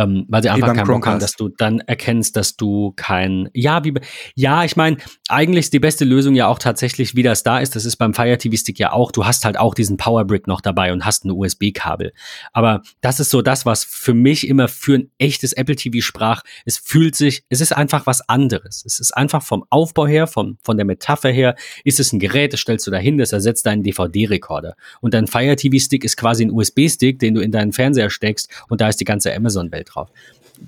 [0.00, 3.84] ähm, weil sie einfach keinen Bock haben, dass du dann erkennst, dass du kein, ja,
[3.84, 3.92] wie,
[4.34, 4.96] ja, ich meine,
[5.28, 8.14] eigentlich ist die beste Lösung ja auch tatsächlich, wie das da ist, das ist beim
[8.14, 11.26] Fire TV Stick ja auch, du hast halt auch diesen Powerbrick noch dabei und hast
[11.26, 12.12] ein USB-Kabel.
[12.52, 16.42] Aber das ist so das, was für mich immer für ein echtes Apple TV sprach.
[16.64, 18.82] Es fühlt sich, es ist einfach was anderes.
[18.86, 22.54] Es ist einfach vom Aufbau her, vom, von der Metapher her, ist es ein Gerät,
[22.54, 24.76] das stellst du dahin, das ersetzt deinen DVD-Rekorder.
[25.02, 28.48] Und dein Fire TV Stick ist quasi ein USB-Stick, den du in deinen Fernseher steckst
[28.70, 30.10] und da ist die ganze Amazon-Welt drauf.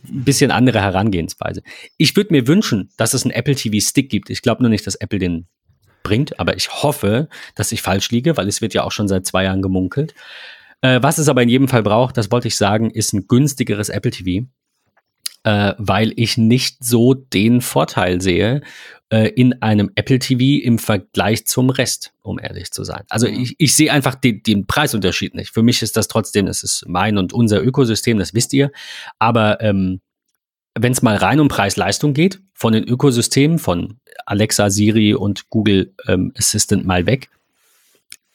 [0.08, 1.62] Ein bisschen andere Herangehensweise.
[1.96, 4.30] Ich würde mir wünschen, dass es einen Apple TV Stick gibt.
[4.30, 5.46] Ich glaube nur nicht, dass Apple den
[6.02, 9.26] bringt, aber ich hoffe, dass ich falsch liege, weil es wird ja auch schon seit
[9.26, 10.14] zwei Jahren gemunkelt.
[10.80, 13.88] Äh, was es aber in jedem Fall braucht, das wollte ich sagen, ist ein günstigeres
[13.88, 14.46] Apple TV
[15.44, 18.62] äh, weil ich nicht so den Vorteil sehe
[19.12, 23.04] äh, in einem Apple TV im Vergleich zum Rest, um ehrlich zu sein.
[23.10, 23.40] Also mhm.
[23.40, 25.52] ich, ich sehe einfach den, den Preisunterschied nicht.
[25.52, 28.72] Für mich ist das trotzdem, es ist mein und unser Ökosystem, das wisst ihr.
[29.18, 30.00] Aber ähm,
[30.74, 35.92] wenn es mal rein um Preis-Leistung geht, von den Ökosystemen, von Alexa, Siri und Google
[36.08, 37.28] ähm, Assistant mal weg,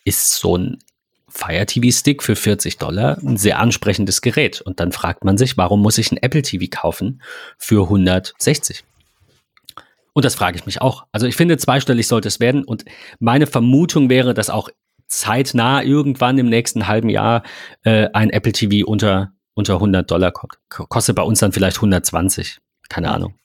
[0.05, 0.78] ist so ein
[1.28, 4.61] Fire TV Stick für 40 Dollar ein sehr ansprechendes Gerät.
[4.61, 7.21] Und dann fragt man sich, warum muss ich ein Apple TV kaufen
[7.57, 8.84] für 160?
[10.18, 11.05] Und das frage ich mich auch.
[11.11, 12.63] Also ich finde, zweistellig sollte es werden.
[12.63, 12.86] Und
[13.20, 14.70] meine Vermutung wäre, dass auch
[15.05, 17.43] zeitnah irgendwann im nächsten halben Jahr
[17.84, 20.57] äh, ein Apple TV unter, unter 100 Dollar kommt.
[20.70, 22.57] Kostet bei uns dann vielleicht 120.
[22.89, 23.36] Keine Ahnung.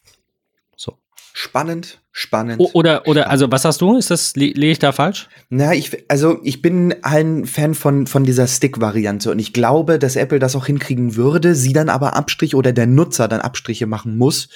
[0.74, 0.96] So.
[1.34, 2.00] Spannend.
[2.12, 2.60] Spannend.
[2.60, 3.96] oder, oder, also was hast du?
[3.96, 5.28] Ist das, lege ich da falsch?
[5.48, 10.16] Na, ich, also ich bin ein Fan von, von dieser Stick-Variante und ich glaube, dass
[10.16, 14.16] Apple das auch hinkriegen würde, sie dann aber Abstriche oder der Nutzer dann Abstriche machen
[14.16, 14.48] muss.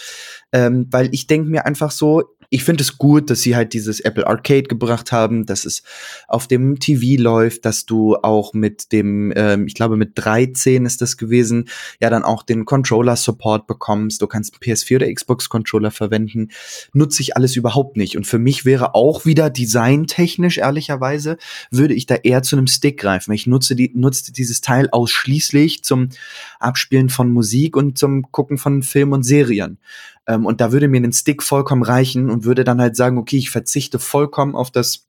[0.53, 4.01] Ähm, weil ich denke mir einfach so, ich finde es gut, dass sie halt dieses
[4.01, 5.83] Apple Arcade gebracht haben, dass es
[6.29, 11.03] auf dem TV läuft, dass du auch mit dem, ähm, ich glaube mit 13 ist
[11.03, 11.69] das gewesen,
[12.01, 14.23] ja dann auch den Controller-Support bekommst.
[14.23, 16.49] Du kannst einen PS4 oder Xbox-Controller verwenden.
[16.93, 18.17] Nutze ich alles überhaupt nicht.
[18.17, 21.37] Und für mich wäre auch wieder designtechnisch, ehrlicherweise,
[21.71, 23.33] würde ich da eher zu einem Stick greifen.
[23.33, 26.09] Ich nutze, die, nutze dieses Teil ausschließlich zum
[26.59, 29.79] Abspielen von Musik und zum Gucken von Film und Serien.
[30.27, 33.37] Ähm, und da würde mir ein Stick vollkommen reichen und würde dann halt sagen, okay,
[33.37, 35.07] ich verzichte vollkommen auf das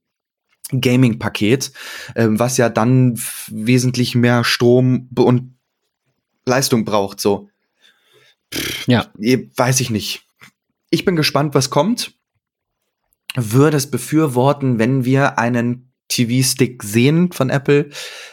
[0.72, 1.72] Gaming-Paket,
[2.16, 5.56] ähm, was ja dann wesentlich mehr Strom und
[6.46, 7.50] Leistung braucht, so.
[8.86, 9.12] Ja.
[9.56, 10.26] Weiß ich nicht.
[10.90, 12.17] Ich bin gespannt, was kommt.
[13.38, 17.90] Würde es befürworten, wenn wir einen TV-Stick sehen von Apple,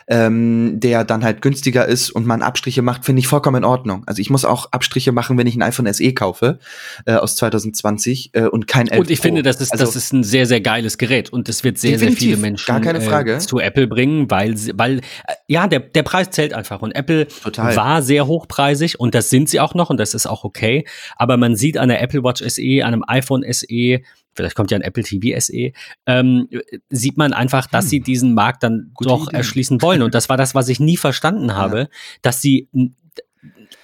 [0.07, 4.05] ähm, der dann halt günstiger ist und man Abstriche macht, finde ich vollkommen in Ordnung.
[4.07, 6.59] Also ich muss auch Abstriche machen, wenn ich ein iPhone SE kaufe
[7.07, 9.22] äh, aus 2020 äh, und kein 11 Und ich Pro.
[9.24, 11.98] finde, das ist, also, das ist ein sehr, sehr geiles Gerät und es wird sehr,
[11.98, 13.34] sehr viele Menschen gar keine Frage.
[13.34, 17.26] Äh, zu Apple bringen, weil, weil äh, ja, der, der Preis zählt einfach und Apple
[17.26, 17.74] Total.
[17.74, 20.86] war sehr hochpreisig und das sind sie auch noch und das ist auch okay,
[21.16, 24.00] aber man sieht an der Apple Watch SE, an einem iPhone SE,
[24.35, 25.72] vielleicht kommt ja ein Apple TV SE,
[26.07, 26.49] ähm,
[26.91, 27.91] sieht man einfach, dass hm.
[27.91, 29.39] sie diesen Markt dann Gute doch Idee.
[29.39, 30.03] erschließen wollen.
[30.03, 31.89] Und das war das, was ich nie verstanden habe, ja.
[32.22, 32.68] dass sie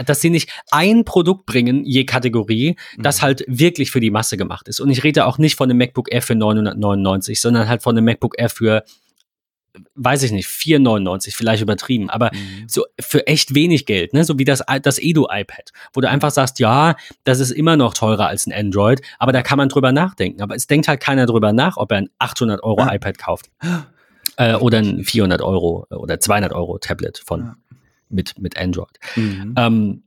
[0.07, 3.23] dass sie nicht ein Produkt bringen, je Kategorie, das mhm.
[3.23, 4.81] halt wirklich für die Masse gemacht ist.
[4.81, 8.07] Und ich rede auch nicht von einem MacBook Air für 999, sondern halt von einem
[8.07, 8.85] MacBook Air für
[9.95, 12.69] weiß ich nicht, 4,99, vielleicht übertrieben, aber mhm.
[12.69, 14.25] so für echt wenig Geld, ne?
[14.25, 18.27] So wie das, das Edu-iPad, wo du einfach sagst, ja, das ist immer noch teurer
[18.27, 20.43] als ein Android, aber da kann man drüber nachdenken.
[20.43, 22.95] Aber es denkt halt keiner drüber nach, ob er ein 800 Euro ja.
[22.95, 23.51] iPad kauft.
[24.37, 27.57] Äh, oder ein 400 Euro oder 200 Euro Tablet von, ja.
[28.09, 28.99] mit, mit Android.
[29.17, 29.55] Mhm.
[29.57, 30.03] Ähm,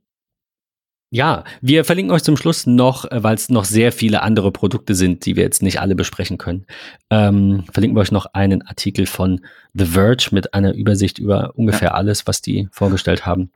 [1.14, 4.96] ja, wir verlinken euch zum Schluss noch, äh, weil es noch sehr viele andere Produkte
[4.96, 6.66] sind, die wir jetzt nicht alle besprechen können.
[7.08, 9.40] Ähm, verlinken wir euch noch einen Artikel von
[9.74, 11.94] The Verge mit einer Übersicht über ungefähr ja.
[11.94, 13.52] alles, was die vorgestellt haben.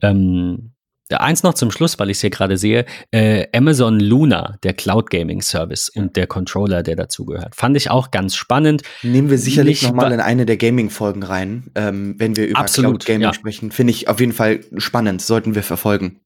[0.00, 0.70] Ähm,
[1.10, 2.86] eins noch zum Schluss, weil ich es hier gerade sehe.
[3.10, 7.54] Äh, Amazon Luna, der Cloud Gaming Service und der Controller, der dazugehört.
[7.54, 8.84] Fand ich auch ganz spannend.
[9.02, 13.06] Nehmen wir sicherlich nochmal in eine der Gaming-Folgen rein, ähm, wenn wir über Absolut, Cloud
[13.06, 13.34] Gaming ja.
[13.34, 13.70] sprechen.
[13.70, 16.21] Finde ich auf jeden Fall spannend, sollten wir verfolgen.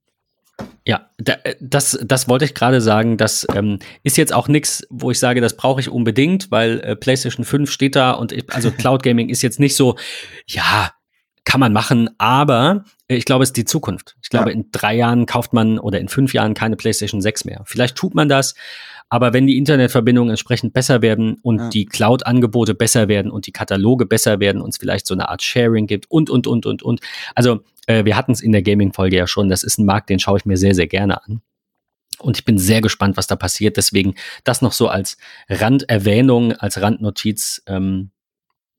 [0.87, 3.17] Ja, äh, das, das wollte ich gerade sagen.
[3.17, 6.97] Das ähm, ist jetzt auch nichts, wo ich sage, das brauche ich unbedingt, weil äh,
[6.97, 9.97] PlayStation 5 steht da und ich, also Cloud Gaming ist jetzt nicht so,
[10.47, 10.93] ja,
[11.45, 14.17] kann man machen, aber ich glaube, es ist die Zukunft.
[14.23, 14.57] Ich glaube, ja.
[14.57, 17.63] in drei Jahren kauft man oder in fünf Jahren keine PlayStation 6 mehr.
[17.67, 18.55] Vielleicht tut man das,
[19.09, 21.69] aber wenn die Internetverbindungen entsprechend besser werden und ja.
[21.69, 25.43] die Cloud-Angebote besser werden und die Kataloge besser werden und es vielleicht so eine Art
[25.43, 27.01] Sharing gibt und, und, und, und, und.
[27.35, 29.49] Also äh, wir hatten es in der Gaming-Folge ja schon.
[29.49, 31.41] Das ist ein Markt, den schaue ich mir sehr, sehr gerne an.
[32.19, 33.77] Und ich bin sehr gespannt, was da passiert.
[33.77, 37.63] Deswegen das noch so als Randerwähnung, als Randnotiz.
[37.67, 38.11] Ähm,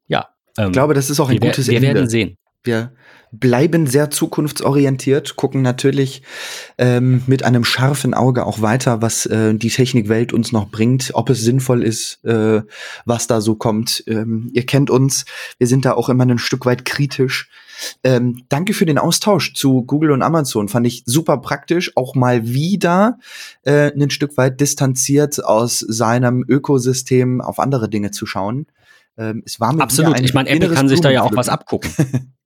[0.08, 0.30] ja.
[0.58, 1.88] Ähm, ich glaube, das ist auch ein wir, gutes wir Ende.
[1.88, 2.38] Wir werden sehen.
[2.68, 2.92] Wir
[3.32, 6.22] bleiben sehr zukunftsorientiert, gucken natürlich
[6.78, 11.30] ähm, mit einem scharfen Auge auch weiter, was äh, die Technikwelt uns noch bringt, ob
[11.30, 12.62] es sinnvoll ist, äh,
[13.06, 14.04] was da so kommt.
[14.08, 15.26] Ähm, ihr kennt uns,
[15.58, 17.50] wir sind da auch immer ein Stück weit kritisch.
[18.04, 20.68] Ähm, danke für den Austausch zu Google und Amazon.
[20.68, 23.20] Fand ich super praktisch, auch mal wieder
[23.64, 28.68] äh, ein Stück weit distanziert aus seinem Ökosystem auf andere Dinge zu schauen.
[29.18, 30.20] Ähm, es war mir Absolut.
[30.22, 31.92] Ich meine, Apple kann sich da ja auch was abgucken.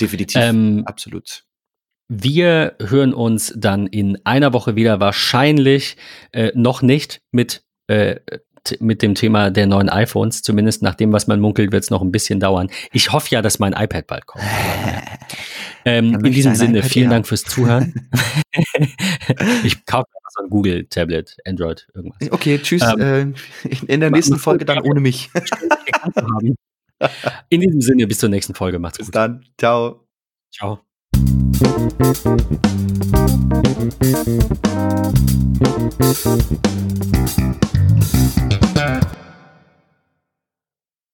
[0.00, 0.40] Definitiv.
[0.40, 1.44] Ähm, Absolut.
[2.08, 5.96] Wir hören uns dann in einer Woche wieder, wahrscheinlich
[6.32, 8.16] äh, noch nicht mit, äh,
[8.80, 10.42] mit dem Thema der neuen iPhones.
[10.42, 12.68] Zumindest nach dem, was man munkelt, wird es noch ein bisschen dauern.
[12.92, 14.44] Ich hoffe ja, dass mein iPad bald kommt.
[15.84, 17.10] ähm, in diesem Sinne, iPad vielen.
[17.10, 18.10] Dank fürs Zuhören.
[19.64, 22.30] ich kaufe so ein Google-Tablet, Android, irgendwas.
[22.30, 22.82] Okay, tschüss.
[22.98, 23.34] Ähm,
[23.64, 25.30] äh, in der nächsten Folge dann ohne mich.
[27.48, 28.78] In diesem Sinne, bis zur nächsten Folge.
[28.78, 29.14] Macht's bis gut.
[29.14, 29.44] Bis dann.
[29.58, 30.06] Ciao.
[30.52, 30.80] Ciao.
[38.34, 38.61] Thank